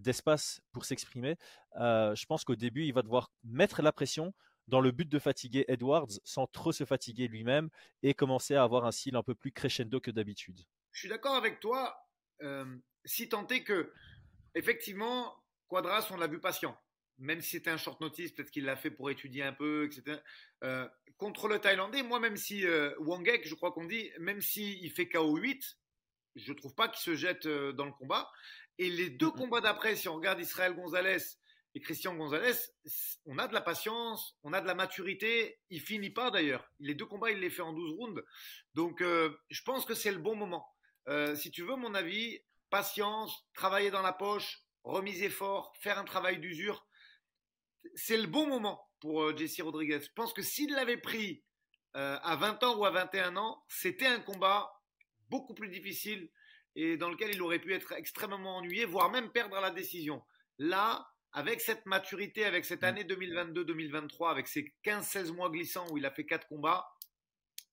d'espace 0.00 0.60
pour 0.72 0.84
s'exprimer. 0.84 1.36
je 1.74 2.26
pense 2.26 2.44
qu'au 2.44 2.56
début, 2.56 2.84
il 2.84 2.92
va 2.92 3.02
devoir 3.02 3.30
mettre 3.44 3.82
la 3.82 3.92
pression 3.92 4.32
dans 4.68 4.80
le 4.80 4.90
but 4.90 5.08
de 5.08 5.18
fatiguer 5.18 5.64
Edwards 5.68 6.18
sans 6.24 6.46
trop 6.46 6.72
se 6.72 6.84
fatiguer 6.84 7.28
lui-même 7.28 7.70
et 8.02 8.14
commencer 8.14 8.54
à 8.54 8.62
avoir 8.62 8.84
un 8.84 8.92
style 8.92 9.16
un 9.16 9.22
peu 9.22 9.34
plus 9.34 9.52
crescendo 9.52 10.00
que 10.00 10.10
d'habitude. 10.10 10.60
Je 10.92 11.00
suis 11.00 11.08
d'accord 11.08 11.34
avec 11.34 11.60
toi, 11.60 11.96
si 13.04 13.28
tant 13.28 13.46
est 13.48 13.62
que, 13.64 13.92
effectivement, 14.54 15.34
Quadras, 15.68 16.08
on 16.10 16.16
l'a 16.16 16.26
vu 16.26 16.40
patient 16.40 16.76
même 17.18 17.40
si 17.40 17.50
c'était 17.50 17.70
un 17.70 17.76
short 17.76 18.00
notice, 18.00 18.32
peut-être 18.32 18.50
qu'il 18.50 18.64
l'a 18.64 18.76
fait 18.76 18.90
pour 18.90 19.10
étudier 19.10 19.42
un 19.42 19.52
peu, 19.52 19.84
etc. 19.86 20.18
Euh, 20.64 20.86
contre 21.16 21.48
le 21.48 21.58
Thaïlandais, 21.58 22.02
moi, 22.02 22.20
même 22.20 22.36
si 22.36 22.66
euh, 22.66 22.94
Wangek, 22.98 23.46
je 23.46 23.54
crois 23.54 23.72
qu'on 23.72 23.86
dit, 23.86 24.10
même 24.18 24.40
s'il 24.40 24.90
fait 24.90 25.08
KO 25.08 25.36
8, 25.36 25.78
je 26.34 26.52
trouve 26.52 26.74
pas 26.74 26.88
qu'il 26.88 27.00
se 27.00 27.14
jette 27.14 27.46
euh, 27.46 27.72
dans 27.72 27.86
le 27.86 27.92
combat. 27.92 28.30
Et 28.78 28.90
les 28.90 29.08
deux 29.08 29.30
combats 29.30 29.60
d'après, 29.60 29.96
si 29.96 30.08
on 30.08 30.14
regarde 30.14 30.40
Israël 30.40 30.74
Gonzalez 30.74 31.22
Et 31.74 31.80
Christian 31.80 32.14
Gonzalez, 32.14 32.56
on 33.24 33.38
a 33.38 33.48
de 33.48 33.54
la 33.54 33.62
patience, 33.62 34.36
on 34.42 34.52
a 34.52 34.60
de 34.60 34.66
la 34.66 34.74
maturité. 34.74 35.58
Il 35.70 35.80
finit 35.80 36.10
pas 36.10 36.30
d'ailleurs. 36.30 36.70
Les 36.78 36.94
deux 36.94 37.06
combats, 37.06 37.30
il 37.30 37.38
les 37.38 37.50
fait 37.50 37.62
en 37.62 37.72
12 37.72 37.92
rounds. 37.92 38.22
Donc, 38.74 39.00
euh, 39.00 39.34
je 39.48 39.62
pense 39.62 39.86
que 39.86 39.94
c'est 39.94 40.12
le 40.12 40.18
bon 40.18 40.36
moment. 40.36 40.66
Si 41.36 41.52
tu 41.52 41.62
veux 41.62 41.76
mon 41.76 41.94
avis, 41.94 42.40
patience, 42.68 43.46
travailler 43.54 43.92
dans 43.92 44.02
la 44.02 44.12
poche, 44.12 44.66
remiser 44.82 45.30
fort, 45.30 45.72
faire 45.80 45.98
un 45.98 46.04
travail 46.04 46.40
d'usure. 46.40 46.85
C'est 47.94 48.16
le 48.16 48.26
bon 48.26 48.46
moment 48.46 48.88
pour 49.00 49.22
euh, 49.22 49.36
Jesse 49.36 49.60
Rodriguez. 49.60 50.00
Je 50.00 50.12
pense 50.14 50.32
que 50.32 50.42
s'il 50.42 50.72
l'avait 50.72 50.98
pris 50.98 51.42
à 51.94 52.36
20 52.36 52.62
ans 52.62 52.76
ou 52.76 52.84
à 52.84 52.90
21 52.90 53.38
ans, 53.38 53.64
c'était 53.68 54.04
un 54.04 54.20
combat 54.20 54.70
beaucoup 55.30 55.54
plus 55.54 55.70
difficile 55.70 56.30
et 56.74 56.98
dans 56.98 57.08
lequel 57.08 57.34
il 57.34 57.40
aurait 57.40 57.58
pu 57.58 57.72
être 57.72 57.92
extrêmement 57.92 58.58
ennuyé, 58.58 58.84
voire 58.84 59.10
même 59.10 59.30
perdre 59.30 59.58
la 59.58 59.70
décision. 59.70 60.22
Là, 60.58 61.08
avec 61.32 61.60
cette 61.60 61.84
maturité, 61.86 62.44
avec 62.44 62.64
cette 62.64 62.82
mm. 62.82 62.84
année 62.84 63.04
2022-2023, 63.04 64.30
avec 64.30 64.46
ces 64.46 64.74
15-16 64.84 65.32
mois 65.32 65.50
glissants 65.50 65.86
où 65.90 65.98
il 65.98 66.06
a 66.06 66.10
fait 66.10 66.26
4 66.26 66.46
combats, 66.48 66.86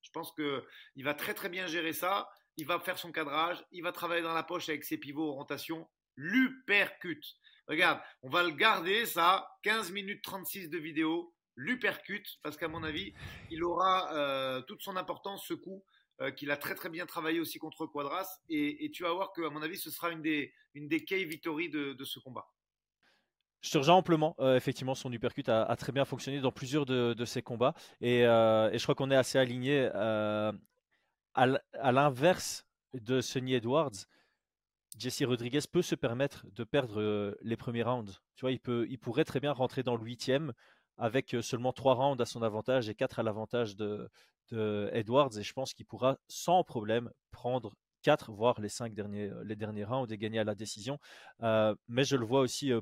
je 0.01 0.09
pense 0.11 0.33
qu'il 0.33 1.03
va 1.03 1.13
très 1.13 1.33
très 1.33 1.49
bien 1.49 1.67
gérer 1.67 1.93
ça. 1.93 2.29
Il 2.55 2.67
va 2.67 2.79
faire 2.79 2.97
son 2.97 3.11
cadrage, 3.11 3.63
il 3.71 3.81
va 3.81 3.91
travailler 3.91 4.21
dans 4.21 4.33
la 4.33 4.43
poche 4.43 4.69
avec 4.69 4.83
ses 4.83 4.97
pivots 4.97 5.31
en 5.31 5.35
rotation. 5.35 5.89
L'upercute. 6.15 7.25
Regarde, 7.67 7.99
on 8.21 8.29
va 8.29 8.43
le 8.43 8.51
garder 8.51 9.05
ça, 9.05 9.47
15 9.63 9.91
minutes 9.91 10.23
36 10.23 10.69
de 10.69 10.77
vidéo, 10.77 11.33
l'upercute, 11.55 12.27
parce 12.41 12.57
qu'à 12.57 12.67
mon 12.67 12.83
avis, 12.83 13.13
il 13.51 13.63
aura 13.63 14.13
euh, 14.13 14.61
toute 14.61 14.81
son 14.81 14.97
importance 14.97 15.45
ce 15.47 15.53
coup. 15.53 15.83
Euh, 16.21 16.29
qu'il 16.29 16.51
a 16.51 16.57
très 16.57 16.75
très 16.75 16.89
bien 16.89 17.07
travaillé 17.07 17.39
aussi 17.39 17.57
contre 17.57 17.87
Quadras. 17.87 18.39
Et, 18.47 18.91
tu 18.93 19.01
vas 19.01 19.11
voir 19.13 19.33
qu'à 19.33 19.49
mon 19.49 19.63
avis, 19.63 19.77
ce 19.77 19.89
sera 19.89 20.11
une 20.11 20.21
des, 20.21 20.53
une 20.75 20.87
des 20.87 21.03
key 21.03 21.23
victories 21.23 21.69
de, 21.69 22.03
ce 22.03 22.19
combat. 22.19 22.47
Je 23.61 23.71
te 23.71 23.79
rejoins 23.79 23.95
amplement. 23.95 24.35
Euh, 24.39 24.55
effectivement, 24.55 24.93
son 24.93 25.11
uppercut 25.11 25.49
a, 25.49 25.75
très 25.75 25.91
bien 25.91 26.05
fonctionné 26.05 26.39
dans 26.39 26.51
plusieurs 26.51 26.85
de, 26.85 27.15
de 27.15 27.25
ses 27.25 27.41
combats. 27.41 27.73
Et, 27.99 28.19
et, 28.19 28.77
je 28.77 28.83
crois 28.83 28.93
qu'on 28.93 29.09
est 29.09 29.15
assez 29.15 29.39
aligné 29.39 29.87
à, 31.33 31.91
l'inverse 31.91 32.67
de 32.93 33.19
Sonny 33.19 33.55
Edwards. 33.55 34.05
Jesse 34.97 35.23
Rodriguez 35.23 35.61
peut 35.71 35.81
se 35.81 35.95
permettre 35.95 36.45
de 36.51 36.63
perdre 36.63 37.37
les 37.41 37.57
premiers 37.57 37.83
rounds. 37.83 38.19
Tu 38.35 38.41
vois, 38.41 38.51
il, 38.51 38.59
peut, 38.59 38.85
il 38.89 38.99
pourrait 38.99 39.25
très 39.25 39.39
bien 39.39 39.51
rentrer 39.51 39.83
dans 39.83 39.95
le 39.95 40.03
huitième 40.03 40.53
avec 40.97 41.35
seulement 41.41 41.73
trois 41.73 41.95
rounds 41.95 42.21
à 42.21 42.25
son 42.25 42.43
avantage 42.43 42.89
et 42.89 42.95
quatre 42.95 43.19
à 43.19 43.23
l'avantage 43.23 43.75
de, 43.75 44.09
Edwards 44.91 45.35
et 45.37 45.41
je 45.43 45.53
pense 45.53 45.73
qu'il 45.73 45.85
pourra 45.85 46.17
sans 46.27 46.63
problème 46.63 47.09
prendre 47.31 47.73
4 48.03 48.31
voire 48.31 48.59
les 48.61 48.69
5 48.69 48.93
derniers, 48.93 49.29
euh, 49.29 49.43
les 49.43 49.55
derniers 49.55 49.85
rounds 49.85 50.13
et 50.13 50.17
gagner 50.17 50.39
à 50.39 50.43
la 50.43 50.53
décision. 50.53 50.99
Euh, 51.41 51.73
mais 51.87 52.03
je 52.03 52.15
le 52.15 52.25
vois 52.25 52.41
aussi 52.41 52.71
euh, 52.71 52.81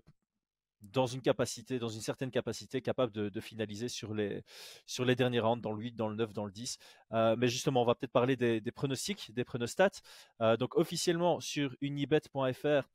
dans 0.81 1.07
une 1.07 1.21
capacité, 1.21 1.79
dans 1.79 1.89
une 1.89 2.01
certaine 2.01 2.31
capacité, 2.31 2.81
capable 2.81 3.11
de, 3.11 3.39
finaliser 3.39 3.87
sur 3.87 4.13
les, 4.13 4.43
sur 4.85 5.05
les 5.05 5.15
derniers 5.15 5.39
rounds, 5.39 5.61
dans 5.61 5.73
le 5.73 5.81
8, 5.81 5.95
dans 5.95 6.09
le 6.09 6.15
9, 6.15 6.33
dans 6.33 6.45
le 6.45 6.51
10. 6.51 6.77
mais 7.11 7.47
justement, 7.47 7.81
on 7.81 7.85
va 7.85 7.95
peut-être 7.95 8.11
parler 8.11 8.35
des, 8.35 8.61
pronostics, 8.71 9.33
des 9.33 9.43
pronostats. 9.43 10.01
donc 10.59 10.75
officiellement 10.75 11.39
sur 11.39 11.75
unibet.fr, 11.81 12.89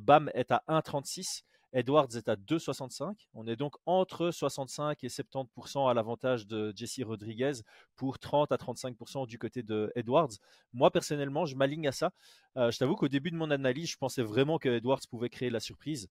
BAM 0.00 0.30
est 0.34 0.50
à 0.50 0.62
1,36. 0.68 1.42
Edwards 1.76 2.08
est 2.16 2.28
à 2.28 2.36
2,65. 2.36 3.26
On 3.34 3.46
est 3.46 3.56
donc 3.56 3.74
entre 3.84 4.30
65 4.30 5.04
et 5.04 5.08
70% 5.08 5.90
à 5.90 5.92
l'avantage 5.92 6.46
de 6.46 6.72
Jesse 6.74 7.00
Rodriguez 7.04 7.52
pour 7.96 8.18
30 8.18 8.50
à 8.50 8.56
35% 8.56 9.26
du 9.26 9.38
côté 9.38 9.62
de 9.62 9.92
Edwards. 9.94 10.30
Moi, 10.72 10.90
personnellement, 10.90 11.44
je 11.44 11.54
m'aligne 11.54 11.86
à 11.86 11.92
ça. 11.92 12.12
Euh, 12.56 12.70
je 12.70 12.78
t'avoue 12.78 12.96
qu'au 12.96 13.08
début 13.08 13.30
de 13.30 13.36
mon 13.36 13.50
analyse, 13.50 13.90
je 13.90 13.96
pensais 13.98 14.22
vraiment 14.22 14.58
que 14.58 14.70
Edwards 14.70 15.02
pouvait 15.10 15.28
créer 15.28 15.50
la 15.50 15.60
surprise. 15.60 16.08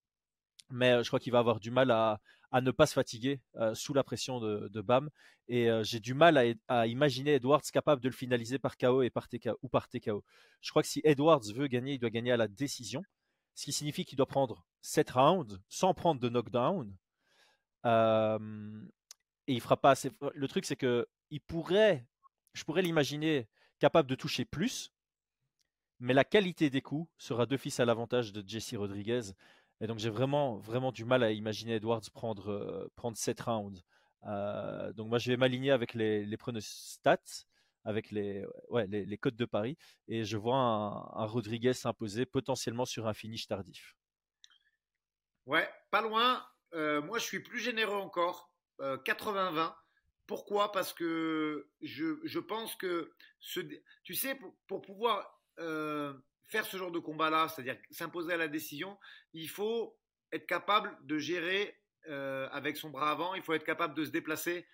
Mais 0.69 1.03
je 1.03 1.09
crois 1.09 1.19
qu'il 1.19 1.31
va 1.31 1.39
avoir 1.39 1.59
du 1.59 1.71
mal 1.71 1.91
à, 1.91 2.19
ne 2.61 2.71
pas 2.71 2.85
se 2.85 2.93
fatiguer 2.93 3.41
sous 3.73 3.93
la 3.93 4.03
pression 4.03 4.39
de, 4.39 4.81
BAM. 4.81 5.09
Et 5.47 5.69
j'ai 5.83 5.99
du 5.99 6.13
mal 6.13 6.55
à, 6.67 6.87
imaginer 6.87 7.35
Edwards 7.35 7.61
capable 7.71 8.01
de 8.01 8.09
le 8.09 8.13
finaliser 8.13 8.59
par 8.59 8.77
KO 8.77 9.03
et 9.03 9.09
par 9.09 9.27
ou 9.61 9.69
par 9.69 9.89
TKO. 9.89 10.23
Je 10.61 10.69
crois 10.69 10.81
que 10.81 10.87
si 10.87 11.01
Edwards 11.03 11.43
veut 11.53 11.67
gagner, 11.67 11.93
il 11.93 11.99
doit 11.99 12.09
gagner 12.09 12.31
à 12.31 12.37
la 12.37 12.47
décision 12.47 13.03
ce 13.55 13.65
qui 13.65 13.71
signifie 13.71 14.05
qu'il 14.05 14.17
doit 14.17 14.25
prendre 14.25 14.65
7 14.81 15.11
rounds 15.11 15.59
sans 15.69 15.93
prendre 15.93 16.19
de 16.19 16.29
knockdown. 16.29 16.95
Et 19.47 19.53
il 19.53 19.61
fera 19.61 19.77
pas 19.77 19.91
assez. 19.91 20.11
Le 20.33 20.47
truc, 20.47 20.65
c'est 20.65 20.75
que 20.75 21.07
il 21.29 21.41
pourrait, 21.41 22.05
je 22.53 22.63
pourrais 22.63 22.81
l'imaginer 22.81 23.47
capable 23.79 24.09
de 24.09 24.15
toucher 24.15 24.45
plus, 24.45 24.91
mais 25.99 26.13
la 26.13 26.23
qualité 26.23 26.69
des 26.69 26.81
coups 26.81 27.09
sera 27.17 27.45
d'office 27.45 27.79
à 27.79 27.85
l'avantage 27.85 28.33
de 28.33 28.43
Jesse 28.47 28.75
Rodriguez. 28.75 29.21
Et 29.81 29.87
donc 29.87 29.99
j'ai 29.99 30.09
vraiment, 30.09 30.57
vraiment 30.57 30.91
du 30.91 31.05
mal 31.05 31.23
à 31.23 31.31
imaginer 31.31 31.75
Edwards 31.75 32.01
prendre, 32.13 32.49
euh, 32.49 32.91
prendre 32.95 33.17
7 33.17 33.41
rounds. 33.41 33.83
Euh, 34.27 34.93
donc 34.93 35.09
moi 35.09 35.17
je 35.17 35.29
vais 35.31 35.37
m'aligner 35.37 35.71
avec 35.71 35.93
les, 35.93 36.25
les 36.25 36.37
pronostats 36.37 37.45
avec 37.85 38.09
les, 38.11 38.45
ouais, 38.69 38.87
les, 38.87 39.17
codes 39.17 39.35
de 39.35 39.45
Paris. 39.45 39.77
Et 40.07 40.25
je 40.25 40.37
vois 40.37 40.57
un, 40.57 41.25
Rodriguez 41.25 41.73
s'imposer 41.73 42.25
potentiellement 42.25 42.85
sur 42.85 43.07
un 43.07 43.13
finish 43.13 43.47
tardif. 43.47 43.95
Ouais, 45.45 45.69
pas 45.91 46.01
loin. 46.01 46.43
Euh, 46.73 47.01
moi, 47.01 47.19
je 47.19 47.23
suis 47.23 47.41
plus 47.41 47.59
généreux 47.59 47.99
encore. 47.99 48.51
80-20. 48.79 49.57
Euh, 49.57 49.69
Pourquoi? 50.25 50.71
Parce 50.71 50.91
que 50.93 51.69
je, 51.81 52.19
je, 52.23 52.39
pense 52.39 52.75
que, 52.75 53.13
tu 54.03 54.15
sais, 54.15 54.37
pour, 54.67 54.81
pouvoir 54.81 55.39
faire 56.47 56.65
ce 56.65 56.77
genre 56.77 56.91
de 56.91 56.99
combat-là, 56.99 57.47
c'est-à-dire 57.47 57.77
s'imposer 57.91 58.33
à 58.33 58.37
la 58.37 58.47
décision, 58.47 58.97
il 59.33 59.49
faut 59.49 59.97
être 60.31 60.45
capable 60.45 60.95
de 61.05 61.17
gérer 61.17 61.79
avec 62.51 62.77
son 62.77 62.91
bras 62.91 63.09
avant, 63.09 63.33
il 63.33 63.41
faut 63.41 63.53
être 63.53 63.63
capable 63.63 63.95
de 63.95 64.05
se 64.05 64.11
déplacer 64.11 64.67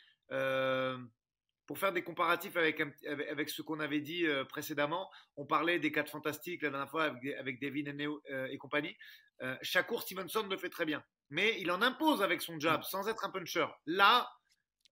pour 1.71 1.79
faire 1.79 1.93
des 1.93 2.03
comparatifs 2.03 2.57
avec, 2.57 2.81
avec, 3.07 3.49
ce 3.49 3.61
qu'on 3.61 3.79
avait 3.79 4.01
dit 4.01 4.25
euh, 4.25 4.43
précédemment, 4.43 5.09
on 5.37 5.45
parlait 5.45 5.79
des 5.79 5.89
quatre 5.89 6.11
fantastiques 6.11 6.63
la 6.63 6.69
dernière 6.69 6.89
fois 6.89 7.05
avec, 7.05 7.33
avec 7.35 7.61
David 7.61 7.87
euh, 8.29 8.47
et 8.47 8.57
compagnie. 8.57 8.93
Euh, 9.41 9.55
Shakur 9.61 10.01
Stevenson 10.01 10.45
le 10.49 10.57
fait 10.57 10.69
très 10.69 10.83
bien, 10.83 11.01
mais 11.29 11.57
il 11.61 11.71
en 11.71 11.81
impose 11.81 12.21
avec 12.21 12.41
son 12.41 12.59
jab 12.59 12.83
sans 12.83 13.07
être 13.07 13.23
un 13.23 13.29
puncher. 13.29 13.67
Là, 13.85 14.29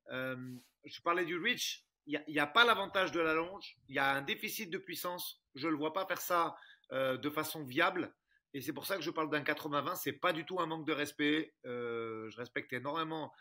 je 0.09 1.01
parlais 1.03 1.25
du 1.25 1.37
reach, 1.37 1.83
il 2.05 2.23
n'y 2.29 2.39
a, 2.39 2.43
a, 2.43 2.47
pas 2.47 2.63
l'avantage 2.63 3.11
de 3.11 3.19
la 3.19 3.33
longe, 3.33 3.75
il 3.89 3.95
y 3.95 3.99
a 3.99 4.13
un 4.13 4.21
déficit 4.21 4.69
de 4.69 4.77
puissance. 4.77 5.43
Je 5.55 5.67
ne 5.67 5.73
le 5.73 5.77
vois 5.77 5.91
pas 5.91 6.05
faire 6.05 6.21
ça 6.21 6.55
de 6.91 7.29
façon 7.29 7.63
viable. 7.63 8.13
Et 8.53 8.61
c'est 8.61 8.73
pour 8.73 8.85
ça 8.85 8.95
que 8.95 9.03
je 9.03 9.11
parle 9.11 9.29
d'un 9.29 9.43
80-20. 9.43 9.95
C'est 9.95 10.13
pas 10.13 10.33
du 10.33 10.45
tout 10.45 10.59
un 10.59 10.65
manque 10.65 10.87
de 10.87 10.93
respect. 10.93 11.53
je 11.63 12.35
respecte 12.37 12.73
énormément. 12.73 13.31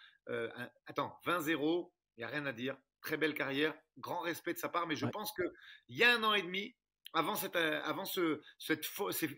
attends, 0.87 1.19
20-0, 1.25 1.91
il 2.17 2.21
n'y 2.21 2.25
a 2.25 2.29
rien 2.29 2.47
à 2.47 2.53
dire 2.53 2.77
très 3.01 3.17
belle 3.17 3.35
carrière, 3.35 3.75
grand 3.99 4.21
respect 4.21 4.55
de 4.55 4.59
sa 4.59 4.69
part, 4.69 4.87
mais 4.87 4.97
je 4.97 5.07
pense 5.07 5.33
qu'il 5.33 5.97
y 5.97 6.03
a 6.03 6.13
un 6.13 6.23
an 6.25 6.35
et 6.35 6.43
demi, 6.43 6.75
avant, 7.13 7.35
cette, 7.35 7.57
euh, 7.57 7.81
avant 7.85 8.05
ce, 8.05 8.41
cette, 8.59 8.85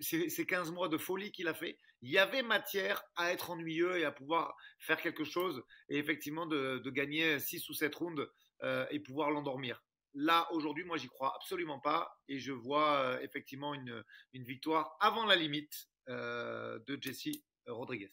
ces, 0.03 0.46
15 0.46 0.73
mois 0.73 0.88
de 0.88 0.99
folie 0.99 1.31
qu'il 1.31 1.49
a 1.49 1.55
fait, 1.55 1.79
il 2.03 2.11
y 2.11 2.18
avait 2.18 2.42
matière 2.42 3.03
à 3.16 3.33
être 3.33 3.51
ennuyeux 3.51 3.99
et 3.99 4.05
à 4.05 4.11
pouvoir 4.11 4.57
faire 4.79 5.01
quelque 5.01 5.25
chose 5.25 5.62
et 5.88 5.99
effectivement 5.99 6.46
de, 6.46 6.83
gagner 6.90 7.38
6 7.38 7.68
ou 7.68 7.75
7 7.75 7.94
rounds 7.94 8.29
euh, 8.62 8.87
et 8.90 9.01
pouvoir 9.01 9.31
l'endormir. 9.31 9.83
Là, 10.14 10.49
aujourd'hui, 10.53 10.85
moi, 10.85 10.96
j'y 10.96 11.09
crois 11.09 11.35
absolument 11.37 11.79
pas 11.79 12.20
et 12.29 12.38
je 12.38 12.53
vois 12.53 13.01
euh, 13.01 13.20
effectivement 13.20 13.75
une, 13.75 14.03
victoire 14.35 14.96
avant 15.01 15.25
la 15.25 15.37
limite 15.37 15.88
de 16.09 16.99
Jesse 17.01 17.29
Rodriguez. 17.66 18.12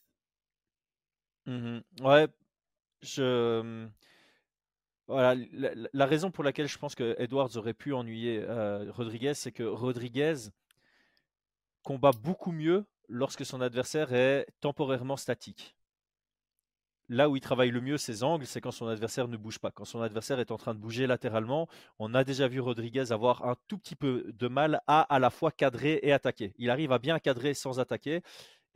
Mmh 1.47 1.79
ouais, 2.01 2.27
je 3.01 3.89
voilà, 5.07 5.41
la, 5.93 6.05
raison 6.05 6.31
pour 6.31 6.43
laquelle 6.43 6.67
je 6.67 6.77
pense 6.77 6.93
que 6.93 7.15
Edwards 7.17 7.55
aurait 7.55 7.73
pu 7.73 7.93
ennuyer 7.93 8.43
euh, 8.43 8.91
Rodriguez, 8.91 9.35
c'est 9.35 9.53
que 9.53 9.63
Rodriguez 9.63 10.35
combat 11.81 12.11
beaucoup 12.11 12.51
mieux 12.51 12.85
lorsque 13.07 13.45
son 13.45 13.61
adversaire 13.61 14.11
est 14.11 14.45
temporairement 14.59 15.15
statique. 15.15 15.76
Là 17.09 17.29
où 17.29 17.37
il 17.37 17.41
travaille 17.41 17.71
le 17.71 17.79
mieux 17.79 17.97
ses 17.97 18.23
angles, 18.23 18.45
c'est 18.45 18.59
quand 18.59 18.71
son 18.71 18.87
adversaire 18.87 19.29
ne 19.29 19.37
bouge 19.37 19.59
pas. 19.59 19.71
Quand 19.71 19.85
son 19.85 20.01
adversaire 20.01 20.39
est 20.39 20.51
en 20.51 20.57
train 20.57 20.73
de 20.73 20.79
bouger 20.79 21.07
latéralement, 21.07 21.67
on 21.99 22.13
a 22.13 22.25
déjà 22.25 22.49
vu 22.49 22.59
Rodriguez 22.59 23.13
avoir 23.13 23.45
un 23.45 23.55
tout 23.67 23.77
petit 23.77 23.95
peu 23.95 24.25
de 24.33 24.47
mal 24.49 24.81
à 24.87 25.01
à 25.13 25.19
la 25.19 25.29
fois 25.29 25.51
cadrer 25.51 25.99
et 26.03 26.11
attaquer. 26.11 26.53
Il 26.57 26.69
arrive 26.69 26.91
à 26.91 26.99
bien 26.99 27.19
cadrer 27.19 27.53
sans 27.53 27.79
attaquer. 27.79 28.21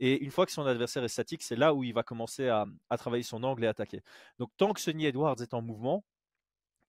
Et 0.00 0.18
une 0.24 0.30
fois 0.30 0.46
que 0.46 0.52
son 0.52 0.66
adversaire 0.66 1.04
est 1.04 1.08
statique, 1.08 1.42
c'est 1.42 1.56
là 1.56 1.74
où 1.74 1.84
il 1.84 1.92
va 1.92 2.02
commencer 2.02 2.48
à, 2.48 2.66
à, 2.90 2.96
travailler 2.96 3.22
son 3.22 3.44
angle 3.44 3.64
et 3.64 3.66
attaquer. 3.68 4.00
Donc 4.38 4.50
tant 4.56 4.72
que 4.72 4.80
Sonny 4.80 5.06
Edwards 5.06 5.40
est 5.40 5.54
en 5.54 5.62
mouvement, 5.62 6.04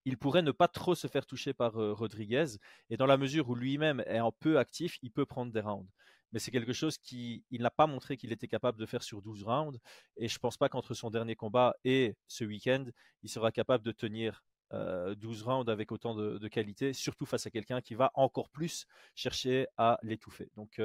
il 0.05 0.17
pourrait 0.17 0.41
ne 0.41 0.51
pas 0.51 0.67
trop 0.67 0.95
se 0.95 1.07
faire 1.07 1.25
toucher 1.25 1.53
par 1.53 1.73
Rodriguez. 1.73 2.57
Et 2.89 2.97
dans 2.97 3.05
la 3.05 3.17
mesure 3.17 3.49
où 3.49 3.55
lui-même 3.55 4.01
est 4.07 4.17
un 4.17 4.31
peu 4.31 4.59
actif, 4.59 4.97
il 5.01 5.11
peut 5.11 5.25
prendre 5.25 5.51
des 5.51 5.61
rounds. 5.61 5.87
Mais 6.33 6.39
c'est 6.39 6.51
quelque 6.51 6.73
chose 6.73 6.97
qu'il 6.97 7.43
n'a 7.51 7.69
pas 7.71 7.87
montré 7.87 8.17
qu'il 8.17 8.31
était 8.31 8.47
capable 8.47 8.79
de 8.79 8.85
faire 8.85 9.03
sur 9.03 9.21
12 9.21 9.43
rounds. 9.43 9.79
Et 10.17 10.27
je 10.27 10.39
pense 10.39 10.57
pas 10.57 10.67
qu'entre 10.67 10.93
son 10.93 11.09
dernier 11.09 11.35
combat 11.35 11.75
et 11.85 12.15
ce 12.27 12.43
week-end, 12.43 12.85
il 13.21 13.29
sera 13.29 13.51
capable 13.51 13.85
de 13.85 13.91
tenir 13.91 14.43
12 14.71 15.43
rounds 15.43 15.71
avec 15.71 15.91
autant 15.91 16.15
de, 16.15 16.47
qualité, 16.47 16.93
surtout 16.93 17.25
face 17.25 17.45
à 17.45 17.51
quelqu'un 17.51 17.81
qui 17.81 17.93
va 17.93 18.11
encore 18.15 18.49
plus 18.49 18.87
chercher 19.13 19.67
à 19.77 19.99
l'étouffer. 20.01 20.49
Donc 20.55 20.81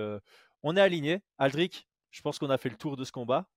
on 0.63 0.77
est 0.77 0.81
aligné. 0.81 1.23
Aldric, 1.39 1.89
je 2.11 2.21
pense 2.21 2.39
qu'on 2.39 2.51
a 2.51 2.59
fait 2.59 2.69
le 2.69 2.77
tour 2.77 2.97
de 2.97 3.05
ce 3.05 3.13
combat. 3.13 3.49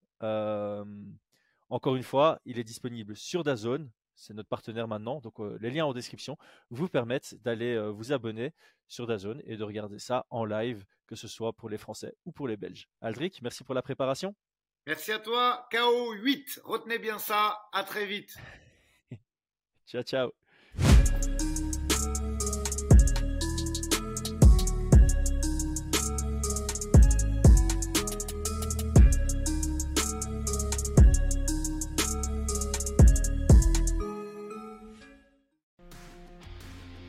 encore 1.70 1.96
une 1.96 2.04
fois, 2.04 2.40
il 2.46 2.58
est 2.60 2.64
disponible 2.64 3.16
sur 3.16 3.44
Dazone, 3.44 3.92
c'est 4.16 4.34
notre 4.34 4.50
partenaire 4.50 4.88
maintenant. 4.88 5.20
Donc 5.20 5.36
les 5.60 5.72
liens 5.72 5.86
en 5.86 5.94
description 5.94 6.38
vous 6.70 6.88
permettent 6.88 7.36
d'aller 7.44 7.80
vous 7.92 8.12
abonner 8.12 8.54
sur 8.88 9.08
Dazone 9.08 9.42
et 9.46 9.58
de 9.58 9.64
regarder 9.64 10.00
ça 10.00 10.26
en 10.30 10.46
live, 10.46 10.86
que 11.08 11.16
ce 11.16 11.28
soit 11.28 11.54
pour 11.54 11.70
les 11.70 11.78
Français 11.78 12.14
ou 12.26 12.32
pour 12.32 12.48
les 12.48 12.58
Belges. 12.58 12.88
Aldric, 13.02 13.42
merci 13.42 13.64
pour 13.64 13.74
la 13.74 13.82
préparation. 13.82 14.36
Merci 14.88 15.12
à 15.12 15.20
toi. 15.20 15.68
KO 15.72 16.14
8. 16.14 16.62
Retenez 16.64 16.98
bien 16.98 17.20
ça. 17.20 17.70
À 17.72 17.84
très 17.84 18.06
vite. 18.06 18.36
ciao, 19.88 20.02
ciao. 20.04 20.32